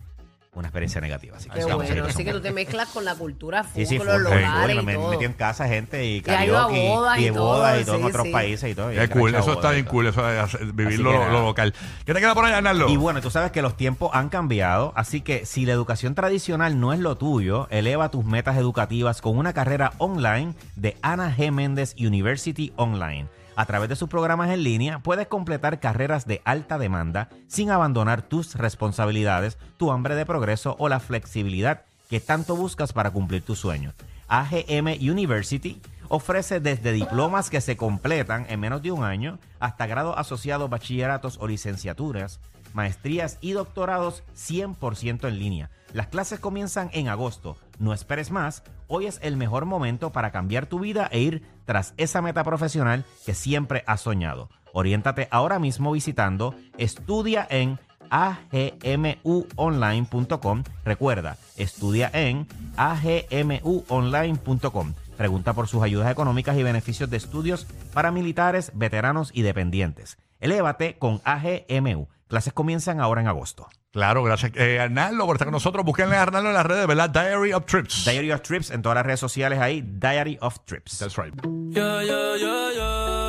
una 0.55 0.67
experiencia 0.67 1.01
negativa. 1.01 1.37
Así 1.37 1.49
que 1.49 1.55
Qué 1.55 1.59
estamos 1.61 1.85
bueno, 1.87 2.05
así 2.05 2.23
que 2.23 2.31
tú 2.31 2.41
te 2.41 2.51
mezclas 2.51 2.89
con 2.89 3.03
la 3.05 3.15
cultura 3.15 3.63
full, 3.63 3.81
Sí, 3.81 3.85
sí, 3.87 3.97
con 3.97 4.05
los 4.07 4.15
full, 4.17 4.23
locales 4.23 4.75
full. 4.75 4.83
y 4.83 4.85
me 4.85 4.93
todo. 4.95 5.09
metí 5.11 5.25
en 5.25 5.33
casa 5.33 5.67
gente 5.67 6.05
y 6.05 6.23
ha 6.27 6.45
ido 6.45 6.57
a 6.57 6.61
karaoke 6.67 6.87
bodas 6.89 7.19
y 7.19 7.27
y 7.27 7.31
todo, 7.31 7.43
bodas 7.45 7.81
y 7.81 7.85
todo 7.85 7.95
en 7.95 8.01
sí, 8.01 8.07
otros 8.07 8.25
sí. 8.27 8.31
países 8.31 8.71
y 8.71 8.75
todo. 8.75 8.93
y 8.93 8.95
Qué 8.95 9.09
cool, 9.09 9.29
eso 9.35 9.39
está 9.39 9.53
bodas 9.55 9.71
y 9.71 9.73
bien 9.75 9.85
todo. 9.85 9.91
cool, 9.93 10.07
eso 10.07 10.23
de 10.27 10.39
hacer- 10.39 10.65
vivir 10.73 10.93
Así 10.93 10.97
lo, 11.03 11.11
que 11.11 11.17
lo 11.17 11.23
nada. 11.25 11.41
local. 11.41 11.73
¿Qué 12.05 12.13
te 12.13 12.19
queda 12.19 12.35
por 12.35 12.45
ahí, 12.45 12.53
Arnaldo? 12.53 12.87
Y 12.89 12.97
bueno, 12.97 13.19
tú 13.21 13.29
sabes 13.31 13.51
que 13.51 13.61
los 13.61 13.75
tiempos 13.75 14.11
han 14.13 14.29
cambiado, 14.29 14.93
así 14.95 15.21
que 15.21 15.45
si 15.45 15.65
la 15.65 15.73
educación 15.73 16.13
tradicional 16.15 16.79
no 16.79 16.93
es 16.93 16.99
lo 16.99 17.17
tuyo, 17.17 17.67
eleva 17.71 18.09
tus 18.09 18.23
metas 18.23 18.55
educativas 18.57 19.21
con 19.21 19.37
una 19.37 19.53
carrera 19.53 19.93
online 19.97 20.53
de 20.75 20.97
Ana 21.01 21.35
G. 21.35 21.51
Méndez 21.51 21.95
University 21.97 22.71
Online. 22.75 23.27
A 23.55 23.65
través 23.65 23.87
de 23.87 23.95
sus 23.95 24.09
programas 24.09 24.49
en 24.49 24.63
línea 24.63 24.99
puedes 24.99 25.27
completar 25.27 25.79
carreras 25.79 26.25
de 26.25 26.41
alta 26.43 26.79
demanda 26.79 27.29
sin 27.47 27.69
abandonar 27.69 28.23
tus 28.23 28.55
responsabilidades, 28.55 29.59
tu 29.77 29.91
hambre 29.91 30.15
de 30.15 30.25
progreso 30.25 30.75
o 30.79 30.89
la 30.89 30.99
flexibilidad 30.99 31.83
que 32.09 32.19
tanto 32.19 32.55
buscas 32.55 32.93
para 32.93 33.11
cumplir 33.11 33.43
tus 33.43 33.59
sueños. 33.59 33.93
AGM 34.27 34.87
University 35.01 35.79
ofrece 36.09 36.59
desde 36.59 36.93
diplomas 36.93 37.51
que 37.51 37.61
se 37.61 37.77
completan 37.77 38.47
en 38.49 38.59
menos 38.59 38.81
de 38.81 38.91
un 38.91 39.03
año 39.03 39.37
hasta 39.59 39.85
grados 39.85 40.15
asociados, 40.17 40.69
bachilleratos 40.69 41.37
o 41.39 41.47
licenciaturas, 41.47 42.39
maestrías 42.73 43.37
y 43.41 43.51
doctorados 43.51 44.23
100% 44.35 45.27
en 45.27 45.39
línea. 45.39 45.69
Las 45.93 46.07
clases 46.07 46.39
comienzan 46.39 46.89
en 46.93 47.07
agosto. 47.07 47.55
No 47.77 47.93
esperes 47.93 48.31
más. 48.31 48.63
Hoy 48.87 49.05
es 49.05 49.19
el 49.21 49.37
mejor 49.37 49.65
momento 49.65 50.11
para 50.11 50.31
cambiar 50.31 50.65
tu 50.65 50.79
vida 50.79 51.07
e 51.11 51.19
ir 51.19 51.43
tras 51.65 51.95
esa 51.97 52.21
meta 52.21 52.43
profesional 52.43 53.03
que 53.25 53.33
siempre 53.33 53.83
has 53.87 54.01
soñado. 54.01 54.49
Oriéntate 54.73 55.27
ahora 55.31 55.57
mismo 55.59 55.91
visitando 55.91 56.55
Estudia 56.77 57.47
en 57.49 57.79
agmuonline.com. 58.09 60.63
Recuerda, 60.83 61.37
estudia 61.57 62.11
en 62.13 62.47
agmuonline.com. 62.77 64.93
Pregunta 65.17 65.53
por 65.53 65.67
sus 65.67 65.83
ayudas 65.83 66.09
económicas 66.11 66.57
y 66.57 66.63
beneficios 66.63 67.09
de 67.09 67.17
estudios 67.17 67.67
para 67.93 68.11
militares, 68.11 68.71
veteranos 68.73 69.31
y 69.33 69.41
dependientes. 69.43 70.17
Elévate 70.39 70.97
con 70.97 71.21
AGMU. 71.23 72.07
Clases 72.27 72.53
comienzan 72.53 72.99
ahora 72.99 73.21
en 73.21 73.27
agosto. 73.27 73.67
Claro, 73.93 74.23
gracias. 74.23 74.53
Eh, 74.55 74.79
Arnaldo, 74.79 75.23
por 75.27 75.35
estar 75.35 75.45
con 75.45 75.53
nosotros. 75.53 75.85
Búsquenle 75.85 76.15
a 76.15 76.23
Arnaldo 76.23 76.49
en 76.49 76.55
las 76.55 76.65
redes, 76.65 76.87
¿verdad? 76.87 77.11
Diary 77.11 77.53
of 77.53 77.65
Trips. 77.65 78.05
Diary 78.05 78.31
of 78.31 78.41
Trips 78.41 78.71
en 78.71 78.81
todas 78.81 78.95
las 78.95 79.05
redes 79.05 79.19
sociales 79.19 79.59
ahí. 79.59 79.83
Diary 79.85 80.39
of 80.41 80.57
Trips. 80.65 80.97
That's 80.97 81.15
right. 81.15 81.33
Yeah, 81.69 82.01
yeah, 82.01 82.35
yeah, 82.35 82.71
yeah. 82.73 83.22